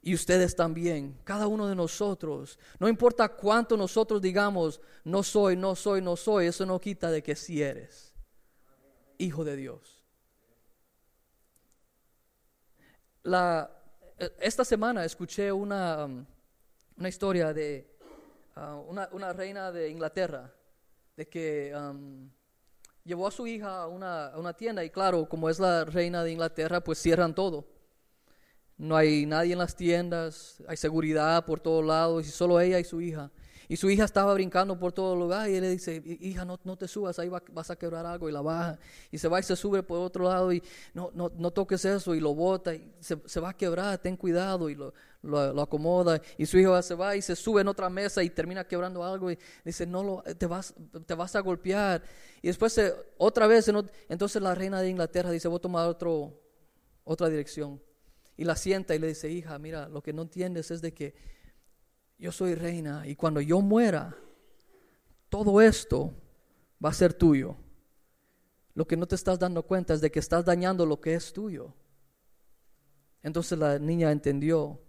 Y 0.00 0.14
ustedes 0.14 0.54
también, 0.54 1.18
cada 1.24 1.46
uno 1.46 1.66
de 1.66 1.74
nosotros. 1.74 2.58
No 2.78 2.88
importa 2.88 3.28
cuánto 3.28 3.76
nosotros 3.76 4.22
digamos, 4.22 4.80
no 5.04 5.22
soy, 5.22 5.56
no 5.56 5.74
soy, 5.74 6.00
no 6.00 6.16
soy, 6.16 6.46
eso 6.46 6.64
no 6.64 6.80
quita 6.80 7.10
de 7.10 7.22
que 7.22 7.34
sí 7.34 7.62
eres 7.62 8.08
hijo 9.18 9.44
de 9.44 9.56
Dios. 9.56 10.04
La, 13.24 13.70
esta 14.40 14.64
semana 14.64 15.04
escuché 15.04 15.52
una, 15.52 16.04
um, 16.06 16.24
una 16.96 17.08
historia 17.08 17.52
de 17.52 17.98
uh, 18.56 18.80
una, 19.12 19.32
reina 19.32 19.70
de 19.70 19.90
Inglaterra, 19.90 20.52
de 21.16 21.28
que 21.28 21.74
um, 21.76 22.30
llevó 23.04 23.26
a 23.26 23.30
su 23.30 23.46
hija 23.46 23.82
a 23.82 23.86
una, 23.88 24.28
a 24.28 24.38
una 24.38 24.54
tienda 24.54 24.84
y 24.84 24.90
claro, 24.90 25.28
como 25.28 25.50
es 25.50 25.58
la 25.58 25.84
reina 25.84 26.22
de 26.24 26.32
Inglaterra, 26.32 26.82
pues 26.82 26.98
cierran 26.98 27.34
todo 27.34 27.77
no 28.78 28.96
hay 28.96 29.26
nadie 29.26 29.52
en 29.52 29.58
las 29.58 29.74
tiendas, 29.74 30.62
hay 30.68 30.76
seguridad 30.76 31.44
por 31.44 31.58
todos 31.60 31.84
lados 31.84 32.26
y 32.26 32.30
solo 32.30 32.60
ella 32.60 32.78
y 32.78 32.84
su 32.84 33.00
hija. 33.00 33.30
Y 33.70 33.76
su 33.76 33.90
hija 33.90 34.04
estaba 34.04 34.32
brincando 34.32 34.78
por 34.78 34.92
todo 34.92 35.14
lugar 35.14 35.50
y 35.50 35.56
él 35.56 35.60
le 35.60 35.70
dice, 35.70 36.00
hija, 36.20 36.42
no, 36.46 36.58
no 36.64 36.78
te 36.78 36.88
subas, 36.88 37.18
ahí 37.18 37.28
vas 37.28 37.70
a 37.70 37.76
quebrar 37.76 38.06
algo 38.06 38.26
y 38.26 38.32
la 38.32 38.40
baja. 38.40 38.78
Y 39.10 39.18
se 39.18 39.28
va 39.28 39.40
y 39.40 39.42
se 39.42 39.56
sube 39.56 39.82
por 39.82 39.98
otro 39.98 40.24
lado 40.24 40.50
y 40.54 40.62
no, 40.94 41.10
no, 41.12 41.30
no 41.36 41.50
toques 41.50 41.84
eso 41.84 42.14
y 42.14 42.20
lo 42.20 42.34
bota 42.34 42.74
y 42.74 42.90
se, 43.00 43.18
se, 43.26 43.40
va 43.40 43.50
a 43.50 43.56
quebrar, 43.56 43.98
ten 43.98 44.16
cuidado 44.16 44.70
y 44.70 44.74
lo, 44.74 44.94
lo, 45.20 45.60
acomoda. 45.60 46.18
Y 46.38 46.46
su 46.46 46.56
hija 46.58 46.80
se 46.80 46.94
va 46.94 47.14
y 47.14 47.20
se 47.20 47.36
sube 47.36 47.60
en 47.60 47.68
otra 47.68 47.90
mesa 47.90 48.22
y 48.22 48.30
termina 48.30 48.64
quebrando 48.64 49.04
algo 49.04 49.30
y 49.30 49.38
dice, 49.62 49.86
no, 49.86 50.02
lo, 50.02 50.22
te, 50.22 50.46
vas, 50.46 50.72
te 51.04 51.12
vas 51.12 51.36
a 51.36 51.40
golpear. 51.40 52.02
Y 52.40 52.46
después 52.46 52.80
otra 53.18 53.46
vez, 53.46 53.70
entonces 54.08 54.40
la 54.40 54.54
reina 54.54 54.80
de 54.80 54.88
Inglaterra 54.88 55.30
dice, 55.30 55.46
voy 55.46 55.58
a 55.58 55.60
tomar 55.60 55.88
otro, 55.88 56.40
otra 57.04 57.28
dirección 57.28 57.78
y 58.38 58.44
la 58.44 58.54
sienta 58.54 58.94
y 58.94 59.00
le 59.00 59.08
dice, 59.08 59.28
hija, 59.28 59.58
mira, 59.58 59.88
lo 59.88 60.00
que 60.00 60.12
no 60.12 60.22
entiendes 60.22 60.70
es 60.70 60.80
de 60.80 60.94
que 60.94 61.12
yo 62.18 62.30
soy 62.30 62.54
reina 62.54 63.04
y 63.04 63.16
cuando 63.16 63.40
yo 63.40 63.60
muera, 63.60 64.16
todo 65.28 65.60
esto 65.60 66.14
va 66.82 66.90
a 66.90 66.94
ser 66.94 67.12
tuyo. 67.12 67.56
Lo 68.74 68.86
que 68.86 68.96
no 68.96 69.08
te 69.08 69.16
estás 69.16 69.40
dando 69.40 69.64
cuenta 69.64 69.92
es 69.92 70.00
de 70.00 70.12
que 70.12 70.20
estás 70.20 70.44
dañando 70.44 70.86
lo 70.86 71.00
que 71.00 71.14
es 71.14 71.32
tuyo. 71.32 71.74
Entonces 73.24 73.58
la 73.58 73.80
niña 73.80 74.12
entendió 74.12 74.80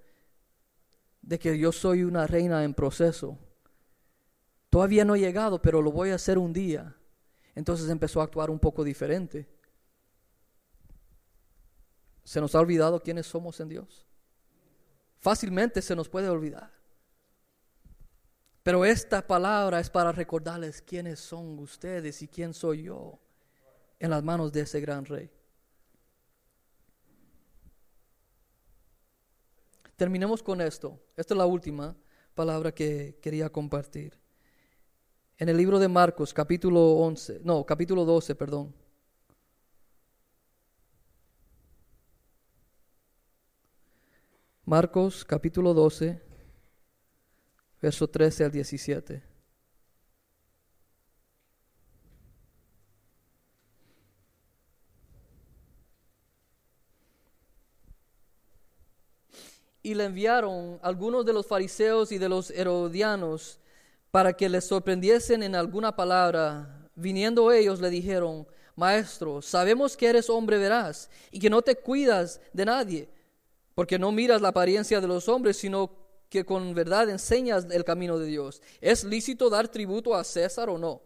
de 1.23 1.39
que 1.39 1.57
yo 1.57 1.71
soy 1.71 2.03
una 2.03 2.27
reina 2.27 2.63
en 2.63 2.75
proceso. 2.75 3.39
Todavía 4.69 5.05
no 5.05 5.15
he 5.15 5.19
llegado, 5.19 5.59
pero 5.59 5.81
lo 5.81 5.91
voy 5.91 6.11
a 6.11 6.15
hacer 6.15 6.37
un 6.37 6.53
día. 6.53 6.95
Entonces 7.55 7.89
empezó 7.89 8.21
a 8.21 8.25
actuar 8.25 8.51
un 8.51 8.59
poco 8.59 8.83
diferente. 8.83 9.49
¿Se 12.29 12.39
nos 12.39 12.53
ha 12.53 12.59
olvidado 12.59 13.01
quiénes 13.01 13.25
somos 13.25 13.59
en 13.59 13.69
Dios? 13.69 14.05
Fácilmente 15.17 15.81
se 15.81 15.95
nos 15.95 16.07
puede 16.07 16.29
olvidar. 16.29 16.71
Pero 18.61 18.85
esta 18.85 19.25
palabra 19.25 19.79
es 19.79 19.89
para 19.89 20.11
recordarles 20.11 20.79
quiénes 20.79 21.19
son 21.19 21.57
ustedes 21.57 22.21
y 22.21 22.27
quién 22.27 22.53
soy 22.53 22.83
yo 22.83 23.17
en 23.97 24.11
las 24.11 24.23
manos 24.23 24.53
de 24.53 24.61
ese 24.61 24.79
gran 24.79 25.05
rey. 25.05 25.31
Terminemos 29.95 30.43
con 30.43 30.61
esto. 30.61 30.99
Esta 31.17 31.33
es 31.33 31.37
la 31.39 31.47
última 31.47 31.97
palabra 32.35 32.71
que 32.71 33.17
quería 33.23 33.49
compartir. 33.49 34.19
En 35.39 35.49
el 35.49 35.57
libro 35.57 35.79
de 35.79 35.87
Marcos, 35.87 36.31
capítulo 36.31 36.91
11, 36.91 37.41
no, 37.43 37.65
capítulo 37.65 38.05
12, 38.05 38.35
perdón. 38.35 38.75
Marcos 44.69 45.25
capítulo 45.25 45.73
12, 45.73 46.21
verso 47.81 48.07
13 48.07 48.43
al 48.43 48.51
17. 48.51 49.23
Y 59.81 59.95
le 59.95 60.03
enviaron 60.05 60.77
algunos 60.83 61.25
de 61.25 61.33
los 61.33 61.47
fariseos 61.47 62.11
y 62.11 62.19
de 62.19 62.29
los 62.29 62.51
herodianos 62.51 63.59
para 64.11 64.33
que 64.33 64.49
les 64.49 64.65
sorprendiesen 64.65 65.41
en 65.41 65.55
alguna 65.55 65.95
palabra. 65.95 66.87
Viniendo 66.93 67.51
ellos 67.51 67.81
le 67.81 67.89
dijeron, 67.89 68.47
Maestro, 68.75 69.41
sabemos 69.41 69.97
que 69.97 70.05
eres 70.05 70.29
hombre 70.29 70.59
veraz 70.59 71.09
y 71.31 71.39
que 71.39 71.49
no 71.49 71.63
te 71.63 71.75
cuidas 71.75 72.39
de 72.53 72.65
nadie 72.65 73.18
porque 73.79 73.97
no 73.97 74.11
miras 74.11 74.41
la 74.41 74.49
apariencia 74.49 74.99
de 74.99 75.07
los 75.07 75.29
hombres, 75.29 75.55
sino 75.55 75.89
que 76.27 76.43
con 76.43 76.73
verdad 76.73 77.09
enseñas 77.09 77.65
el 77.71 77.85
camino 77.85 78.19
de 78.19 78.25
Dios. 78.25 78.61
¿Es 78.81 79.05
lícito 79.05 79.49
dar 79.49 79.69
tributo 79.69 80.15
a 80.15 80.25
César 80.25 80.67
o 80.67 80.77
no? 80.77 81.01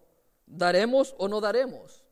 ¿Daremos 0.47 1.13
o 1.19 1.27
no 1.27 1.39
daremos? 1.39 2.03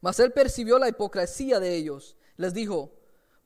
Mas 0.00 0.20
él 0.20 0.30
percibió 0.30 0.78
la 0.78 0.88
hipocresía 0.88 1.58
de 1.58 1.74
ellos. 1.74 2.16
Les 2.36 2.54
dijo, 2.54 2.92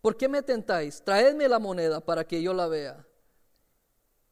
¿por 0.03 0.19
qué 0.19 0.29
me 0.29 0.43
tentáis? 0.43 1.03
Traedme 1.03 1.49
la 1.49 1.59
moneda 1.59 2.05
para 2.05 2.27
que 2.27 2.43
yo 2.43 2.53
la 2.53 2.69
vea. 2.69 3.07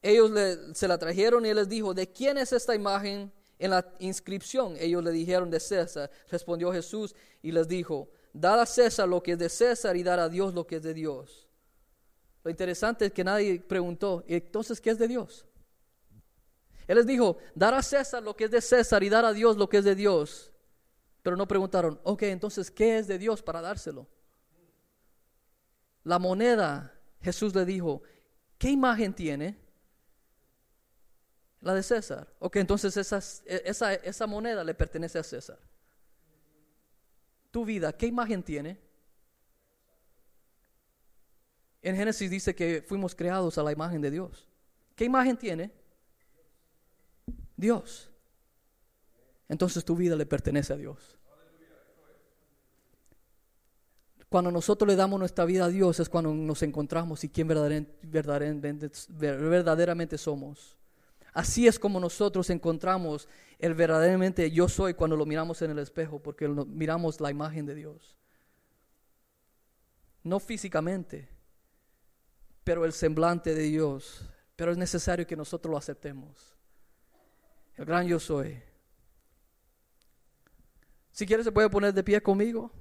Ellos 0.02 0.30
se 0.74 0.88
la 0.88 0.98
trajeron 0.98 1.46
y 1.46 1.48
él 1.48 1.56
les 1.56 1.70
dijo, 1.70 1.94
¿de 1.94 2.12
quién 2.12 2.36
es 2.36 2.52
esta 2.52 2.74
imagen 2.74 3.32
en 3.58 3.70
la 3.70 3.94
inscripción? 4.00 4.76
Ellos 4.78 5.02
le 5.02 5.12
dijeron, 5.12 5.48
de 5.48 5.58
César. 5.58 6.10
Respondió 6.28 6.70
Jesús 6.70 7.14
y 7.40 7.50
les 7.50 7.66
dijo, 7.66 8.10
dad 8.32 8.60
a 8.60 8.66
César 8.66 9.08
lo 9.08 9.22
que 9.22 9.32
es 9.32 9.38
de 9.38 9.48
César 9.48 9.96
y 9.96 10.02
dar 10.02 10.18
a 10.18 10.28
Dios 10.28 10.54
lo 10.54 10.66
que 10.66 10.76
es 10.76 10.82
de 10.82 10.94
Dios. 10.94 11.48
Lo 12.44 12.50
interesante 12.50 13.06
es 13.06 13.12
que 13.12 13.24
nadie 13.24 13.60
preguntó, 13.60 14.24
entonces 14.26 14.80
qué 14.80 14.90
es 14.90 14.98
de 14.98 15.08
Dios? 15.08 15.46
Él 16.86 16.96
les 16.96 17.06
dijo, 17.06 17.36
dar 17.54 17.74
a 17.74 17.82
César 17.82 18.22
lo 18.22 18.34
que 18.34 18.44
es 18.44 18.50
de 18.50 18.62
César 18.62 19.02
y 19.02 19.10
dar 19.10 19.24
a 19.24 19.32
Dios 19.34 19.58
lo 19.58 19.68
que 19.68 19.78
es 19.78 19.84
de 19.84 19.94
Dios. 19.94 20.52
Pero 21.22 21.36
no 21.36 21.46
preguntaron, 21.46 22.00
ok, 22.04 22.22
entonces, 22.22 22.70
¿qué 22.70 22.98
es 22.98 23.06
de 23.06 23.18
Dios 23.18 23.42
para 23.42 23.60
dárselo? 23.60 24.08
La 26.04 26.18
moneda, 26.18 26.98
Jesús 27.20 27.54
le 27.54 27.66
dijo, 27.66 28.02
¿qué 28.56 28.70
imagen 28.70 29.12
tiene? 29.12 29.58
La 31.60 31.74
de 31.74 31.82
César. 31.82 32.32
Ok, 32.38 32.56
entonces 32.56 32.96
esa, 32.96 33.18
esa, 33.44 33.92
esa 33.92 34.26
moneda 34.26 34.64
le 34.64 34.72
pertenece 34.72 35.18
a 35.18 35.22
César. 35.22 35.58
Tu 37.58 37.64
vida, 37.64 37.92
¿qué 37.92 38.06
imagen 38.06 38.40
tiene? 38.40 38.78
En 41.82 41.96
Génesis 41.96 42.30
dice 42.30 42.54
que 42.54 42.84
fuimos 42.86 43.16
creados 43.16 43.58
a 43.58 43.64
la 43.64 43.72
imagen 43.72 44.00
de 44.00 44.12
Dios. 44.12 44.48
¿Qué 44.94 45.04
imagen 45.04 45.36
tiene? 45.36 45.72
Dios. 47.56 48.12
Entonces 49.48 49.84
tu 49.84 49.96
vida 49.96 50.14
le 50.14 50.24
pertenece 50.24 50.72
a 50.72 50.76
Dios. 50.76 51.18
Cuando 54.28 54.52
nosotros 54.52 54.86
le 54.86 54.94
damos 54.94 55.18
nuestra 55.18 55.44
vida 55.44 55.64
a 55.64 55.68
Dios 55.68 55.98
es 55.98 56.08
cuando 56.08 56.32
nos 56.32 56.62
encontramos 56.62 57.24
y 57.24 57.28
quién 57.28 57.48
verdaderamente, 57.48 58.88
verdaderamente 59.08 60.16
somos. 60.16 60.77
Así 61.38 61.68
es 61.68 61.78
como 61.78 62.00
nosotros 62.00 62.50
encontramos 62.50 63.28
el 63.60 63.72
verdaderamente 63.72 64.50
yo 64.50 64.68
soy 64.68 64.94
cuando 64.94 65.16
lo 65.16 65.24
miramos 65.24 65.62
en 65.62 65.70
el 65.70 65.78
espejo, 65.78 66.18
porque 66.18 66.48
miramos 66.48 67.20
la 67.20 67.30
imagen 67.30 67.64
de 67.64 67.76
Dios. 67.76 68.16
No 70.24 70.40
físicamente, 70.40 71.28
pero 72.64 72.84
el 72.84 72.92
semblante 72.92 73.54
de 73.54 73.62
Dios. 73.62 74.28
Pero 74.56 74.72
es 74.72 74.78
necesario 74.78 75.28
que 75.28 75.36
nosotros 75.36 75.70
lo 75.70 75.78
aceptemos. 75.78 76.56
El 77.76 77.84
gran 77.84 78.08
yo 78.08 78.18
soy. 78.18 78.60
Si 81.12 81.24
quieres 81.24 81.46
se 81.46 81.52
puede 81.52 81.70
poner 81.70 81.94
de 81.94 82.02
pie 82.02 82.20
conmigo. 82.20 82.72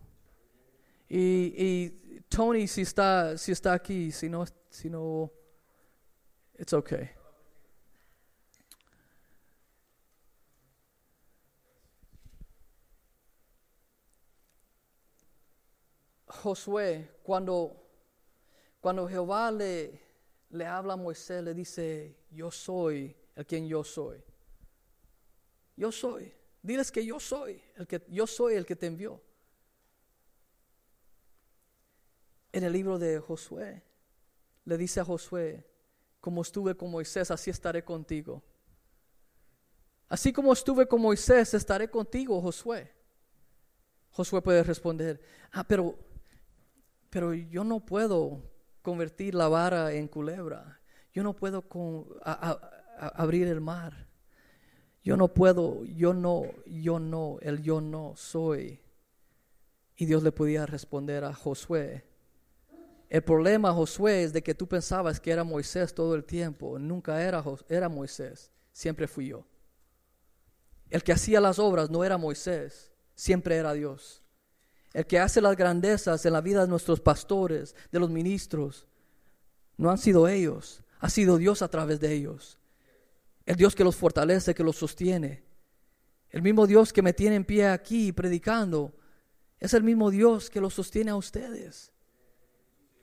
Y, 1.08 1.92
Tony, 2.28 2.68
si 2.68 2.82
está, 2.82 3.38
si 3.38 3.52
está 3.52 3.74
aquí, 3.74 4.12
si 4.12 4.28
no, 4.28 4.46
si 4.72 4.90
no, 4.90 5.32
it's 6.58 6.74
okay. 6.74 7.17
Josué, 16.38 17.10
cuando, 17.24 17.76
cuando 18.80 19.08
Jehová 19.08 19.52
le, 19.52 20.02
le 20.50 20.66
habla 20.66 20.94
a 20.94 20.98
Moisés, 20.98 21.44
le 21.44 21.54
dice, 21.54 22.18
yo 22.32 22.52
soy 22.52 23.16
el 23.36 23.46
quien 23.46 23.68
yo 23.68 23.84
soy. 23.84 24.24
Yo 25.76 25.92
soy. 25.92 26.34
Diles 26.62 26.92
que 26.92 27.06
yo 27.06 27.20
soy 27.20 27.62
el 27.76 27.88
que 27.88 28.04
yo 28.10 28.26
soy 28.26 28.56
el 28.56 28.66
que 28.66 28.76
te 28.76 28.88
envió. 28.88 29.22
en 32.58 32.64
el 32.64 32.74
libro 32.74 32.98
de 32.98 33.20
Josué, 33.20 33.84
le 34.66 34.78
dice 34.78 35.00
a 35.00 35.06
Josué, 35.06 35.64
como 36.20 36.42
estuve 36.42 36.76
con 36.76 36.90
Moisés, 36.90 37.30
así 37.30 37.52
estaré 37.52 37.84
contigo. 37.84 38.44
Así 40.10 40.34
como 40.34 40.54
estuve 40.54 40.88
con 40.88 41.02
Moisés, 41.02 41.54
estaré 41.54 41.88
contigo, 41.88 42.42
Josué. 42.42 42.92
Josué 44.10 44.42
puede 44.42 44.64
responder, 44.64 45.22
ah, 45.52 45.64
pero, 45.66 45.96
pero 47.10 47.34
yo 47.34 47.64
no 47.64 47.86
puedo 47.86 48.44
convertir 48.82 49.36
la 49.36 49.48
vara 49.48 49.94
en 49.94 50.08
culebra. 50.08 50.80
Yo 51.14 51.24
no 51.24 51.36
puedo 51.36 51.66
abrir 52.96 53.48
el 53.48 53.62
mar. 53.62 54.08
Yo 55.04 55.16
no 55.18 55.34
puedo, 55.34 55.86
yo 55.86 56.14
no, 56.14 56.44
yo 56.66 57.00
no, 57.00 57.38
el 57.42 57.62
yo 57.62 57.82
no 57.82 58.14
soy. 58.16 58.82
Y 59.96 60.06
Dios 60.06 60.22
le 60.22 60.32
podía 60.32 60.66
responder 60.66 61.24
a 61.24 61.34
Josué, 61.34 62.08
el 63.10 63.24
problema, 63.24 63.74
Josué, 63.74 64.24
es 64.24 64.34
de 64.34 64.44
que 64.44 64.54
tú 64.54 64.68
pensabas 64.68 65.20
que 65.20 65.32
era 65.32 65.44
Moisés 65.44 65.94
todo 65.94 66.14
el 66.16 66.26
tiempo. 66.26 66.78
Nunca 66.78 67.24
era, 67.24 67.44
era 67.70 67.88
Moisés, 67.88 68.52
siempre 68.72 69.08
fui 69.08 69.28
yo. 69.28 69.48
El 70.90 71.04
que 71.04 71.14
hacía 71.14 71.40
las 71.40 71.58
obras 71.60 71.90
no 71.90 72.04
era 72.04 72.18
Moisés, 72.18 72.92
siempre 73.16 73.56
era 73.56 73.74
Dios. 73.74 74.24
El 74.94 75.06
que 75.06 75.20
hace 75.20 75.42
las 75.42 75.56
grandezas 75.56 76.26
en 76.26 76.34
la 76.34 76.42
vida 76.42 76.62
de 76.62 76.68
nuestros 76.68 77.00
pastores, 77.00 77.76
de 77.92 78.00
los 78.00 78.10
ministros, 78.10 78.88
no 79.78 79.92
han 79.92 79.98
sido 79.98 80.28
ellos, 80.28 80.82
ha 81.00 81.10
sido 81.10 81.38
Dios 81.38 81.62
a 81.62 81.68
través 81.68 82.00
de 82.00 82.14
ellos. 82.14 82.58
El 83.46 83.56
Dios 83.56 83.76
que 83.76 83.84
los 83.84 83.96
fortalece, 83.96 84.56
que 84.56 84.64
los 84.64 84.76
sostiene. 84.76 85.44
El 86.30 86.42
mismo 86.42 86.68
Dios 86.68 86.92
que 86.92 87.02
me 87.02 87.14
tiene 87.14 87.36
en 87.36 87.46
pie 87.46 87.68
aquí 87.68 88.12
predicando, 88.12 88.94
es 89.60 89.74
el 89.74 89.84
mismo 89.84 90.12
Dios 90.12 90.50
que 90.50 90.62
los 90.62 90.74
sostiene 90.74 91.12
a 91.12 91.16
ustedes. 91.16 91.92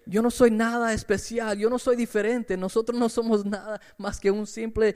Yo 0.07 0.21
no 0.21 0.31
soy 0.31 0.51
nada 0.51 0.93
especial, 0.93 1.59
yo 1.59 1.71
no 1.71 1.79
soy 1.79 1.97
diferente, 1.97 2.57
nosotros 2.57 2.99
no 2.99 3.09
somos 3.09 3.45
nada 3.47 3.81
más 3.97 4.21
que 4.21 4.31
un 4.31 4.47
simple, 4.47 4.95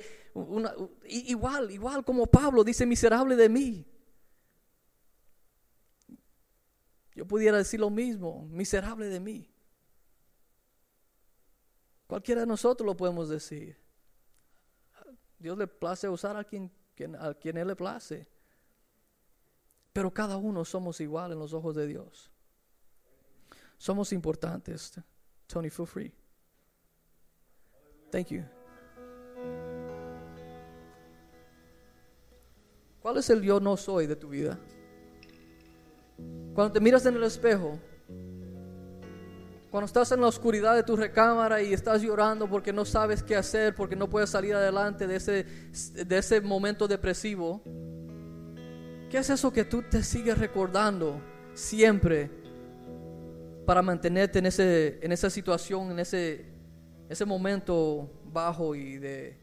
igual, 1.07 1.70
igual 1.70 2.05
como 2.05 2.26
Pablo 2.26 2.62
dice, 2.62 2.84
miserable 2.84 3.34
de 3.34 3.49
mí. 3.49 3.86
Yo 7.19 7.27
pudiera 7.27 7.59
decir 7.59 7.81
lo 7.81 7.91
mismo, 7.91 8.47
miserable 8.49 9.07
de 9.09 9.19
mí. 9.19 9.53
Cualquiera 12.07 12.43
de 12.43 12.47
nosotros 12.47 12.87
lo 12.87 12.97
podemos 12.97 13.29
decir. 13.29 13.77
Dios 15.37 15.59
le 15.59 15.66
place 15.66 16.09
usar 16.09 16.37
a 16.37 16.45
quien, 16.45 16.71
a 17.19 17.35
quien 17.35 17.57
Él 17.57 17.66
le 17.66 17.75
place. 17.75 18.29
Pero 19.93 20.14
cada 20.14 20.37
uno 20.37 20.64
somos 20.64 21.01
igual 21.01 21.33
en 21.33 21.41
los 21.41 21.53
ojos 21.53 21.75
de 21.75 21.89
Dios. 21.89 22.31
Somos 23.79 24.12
importantes. 24.12 24.93
Tony, 25.49 25.71
feel 25.71 25.89
free. 25.89 26.14
Thank 28.12 28.29
you. 28.29 28.45
¿Cuál 33.01 33.16
es 33.16 33.29
el 33.29 33.43
yo 33.43 33.59
no 33.59 33.77
soy 33.77 34.07
de 34.07 34.14
tu 34.14 34.29
vida? 34.29 34.57
Cuando 36.55 36.73
te 36.73 36.81
miras 36.81 37.07
en 37.07 37.16
el 37.16 37.23
espejo, 37.23 37.79
cuando 39.71 39.87
estás 39.87 40.11
en 40.12 40.21
la 40.21 40.27
oscuridad 40.27 40.75
de 40.75 40.83
tu 40.83 40.97
recámara 40.97 41.62
y 41.62 41.73
estás 41.73 42.03
llorando 42.03 42.49
porque 42.49 42.73
no 42.73 42.85
sabes 42.85 43.23
qué 43.23 43.37
hacer, 43.37 43.75
porque 43.75 43.97
no 43.97 44.09
puedes 44.09 44.31
salir 44.31 44.55
adelante 44.55 45.07
de 45.07 45.16
ese, 45.16 45.45
de 46.05 46.19
ese 46.19 46.41
momento 46.41 46.89
depresivo, 46.89 47.62
¿qué 49.11 49.19
es 49.19 49.31
eso 49.31 49.53
que 49.53 49.64
tú 49.64 49.83
te 49.83 50.03
sigues 50.03 50.39
recordando 50.39 51.21
siempre 51.55 52.31
para 53.66 53.83
mantenerte 53.83 54.39
en, 54.39 54.47
ese, 54.47 54.99
en 55.03 55.12
esa 55.12 55.29
situación, 55.29 55.91
en 55.91 55.99
ese, 55.99 56.47
ese 57.09 57.25
momento 57.27 58.11
bajo 58.33 58.75
y 58.75 58.97
de, 58.97 59.37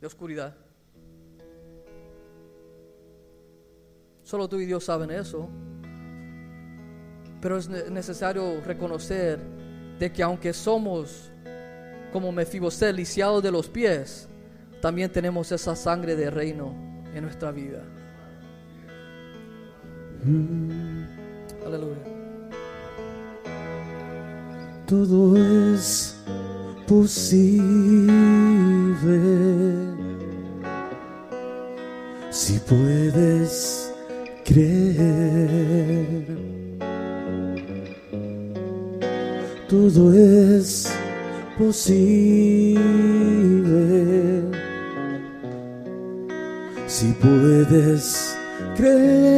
de 0.00 0.06
oscuridad. 0.06 0.56
Solo 4.22 4.48
tú 4.48 4.58
y 4.60 4.64
Dios 4.64 4.84
saben 4.84 5.10
eso. 5.10 5.50
Pero 7.40 7.58
es 7.58 7.68
necesario 7.68 8.60
reconocer 8.62 9.38
de 9.98 10.12
que 10.12 10.22
aunque 10.22 10.52
somos 10.52 11.30
como 12.12 12.32
Mefiboset, 12.32 12.94
lisiados 12.94 13.42
de 13.42 13.50
los 13.50 13.68
pies, 13.68 14.28
también 14.80 15.10
tenemos 15.10 15.52
esa 15.52 15.76
sangre 15.76 16.16
de 16.16 16.30
reino 16.30 16.74
en 17.14 17.22
nuestra 17.22 17.52
vida. 17.52 17.82
Aleluya. 21.66 22.18
todo 24.86 25.36
es 25.36 26.16
posible 26.86 27.68
si 32.30 32.58
puedes 32.60 33.92
creer. 34.44 36.38
Todo 39.68 40.14
es 40.14 40.90
posible 41.58 42.78
si 46.86 47.12
puedes 47.12 48.34
creer. 48.76 49.28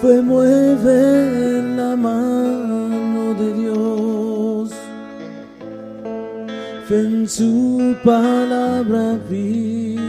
Fue 0.00 0.22
mueve 0.22 1.62
la 1.76 1.96
mano 1.96 3.34
de 3.34 3.52
Dios, 3.52 4.70
fe 6.88 6.98
en 6.98 7.28
su 7.28 7.94
palabra 8.02 9.18
viva. 9.28 10.00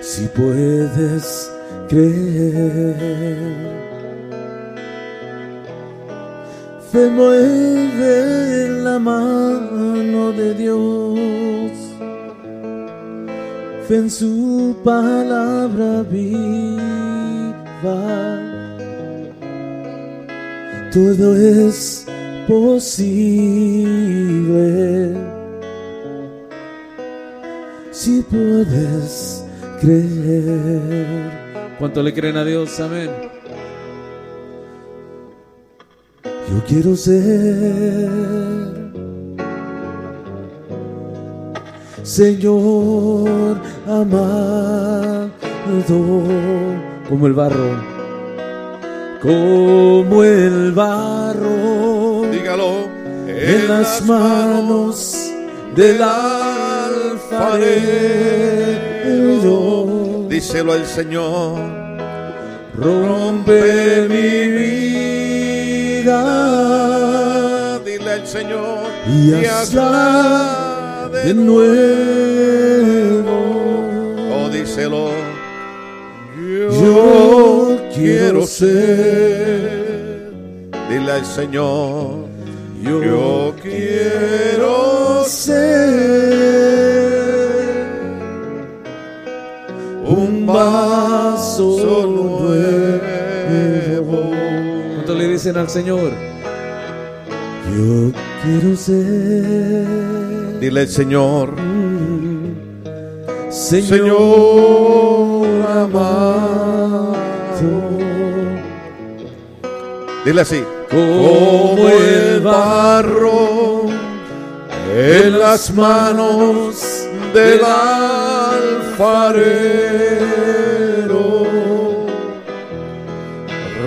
si 0.00 0.26
puedes 0.36 1.50
creer. 1.88 2.96
Fe 6.90 7.08
mueve 7.08 8.68
la 8.82 8.98
mano 8.98 10.32
de 10.32 10.54
Dios, 10.54 11.72
fe 13.88 13.96
en 13.96 14.10
su 14.10 14.76
palabra 14.84 16.02
viva. 16.02 16.82
Todo 20.92 21.34
es 21.34 22.06
posible 22.46 23.92
si 27.90 28.22
puedes 28.22 29.44
creer. 29.80 31.30
¿Cuánto 31.78 32.02
le 32.02 32.12
creen 32.12 32.36
a 32.36 32.44
Dios? 32.44 32.78
Amén. 32.80 33.10
Yo 36.24 36.64
quiero 36.66 36.96
ser, 36.96 38.10
Señor 42.02 43.58
amado, 43.86 45.30
Como 47.08 47.26
el 47.26 47.32
barro. 47.32 47.92
como 49.22 50.24
el 50.24 50.72
barro 50.72 51.91
En 52.54 53.66
las 53.68 54.02
manos 54.02 55.16
del 55.74 56.02
alfarero. 58.92 60.26
Díselo 60.28 60.72
al 60.72 60.84
Señor. 60.86 61.58
Rompe 62.76 64.06
mi 64.08 64.48
vida 66.02 66.18
Dile 67.84 68.10
al 68.12 68.26
Señor. 68.26 68.80
y 69.08 69.44
hazla 69.46 71.08
de 71.24 71.32
nuevo. 71.34 71.72
Oh, 74.30 74.48
díselo. 74.50 75.10
Yo 76.70 77.78
quiero 77.94 78.46
ser, 78.46 80.30
Dile 80.90 81.12
al 81.12 81.24
Señor. 81.24 82.31
Yo, 82.82 83.02
Yo 83.02 83.54
quiero 83.62 85.24
ser 85.24 86.22
un 90.04 90.46
vaso 90.46 92.06
nuevo. 92.06 93.50
¿Cuánto 94.94 95.14
le 95.14 95.28
dicen 95.28 95.56
al 95.56 95.68
Señor? 95.68 96.10
Yo 97.74 98.12
quiero 98.42 98.76
ser, 98.76 100.58
Dile 100.60 100.80
al 100.80 100.88
Señor. 100.88 101.54
Señor 103.50 104.16
amado, 105.68 107.12
Dile 110.24 110.40
así. 110.40 110.62
Como 110.92 111.88
el 111.88 112.40
barro 112.40 113.86
en 114.94 115.38
las 115.38 115.72
manos 115.72 117.08
del 117.32 117.60
alfarero. 117.64 118.02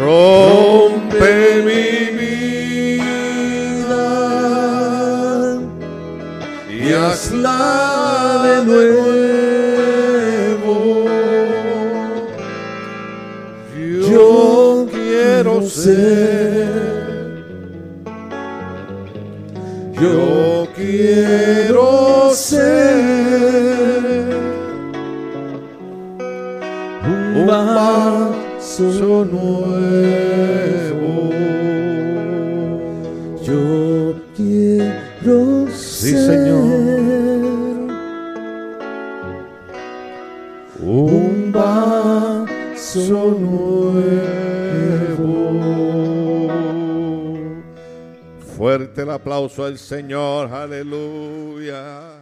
Rompe 0.02 1.62
mi 1.64 1.90
vida 2.18 3.26
y 6.70 6.94
hazla 6.94 8.42
de 8.46 8.56
nuevo. 8.66 9.16
Yo 14.10 14.88
quiero 14.92 15.54
ser, 15.62 16.35
quiero 21.26 22.32
ser 22.34 22.94
un 27.06 27.48
vaso 27.48 29.26
nuevo. 29.26 30.25
El 48.98 49.10
aplauso 49.10 49.66
al 49.66 49.78
Señor. 49.78 50.52
Aleluya. 50.52 52.15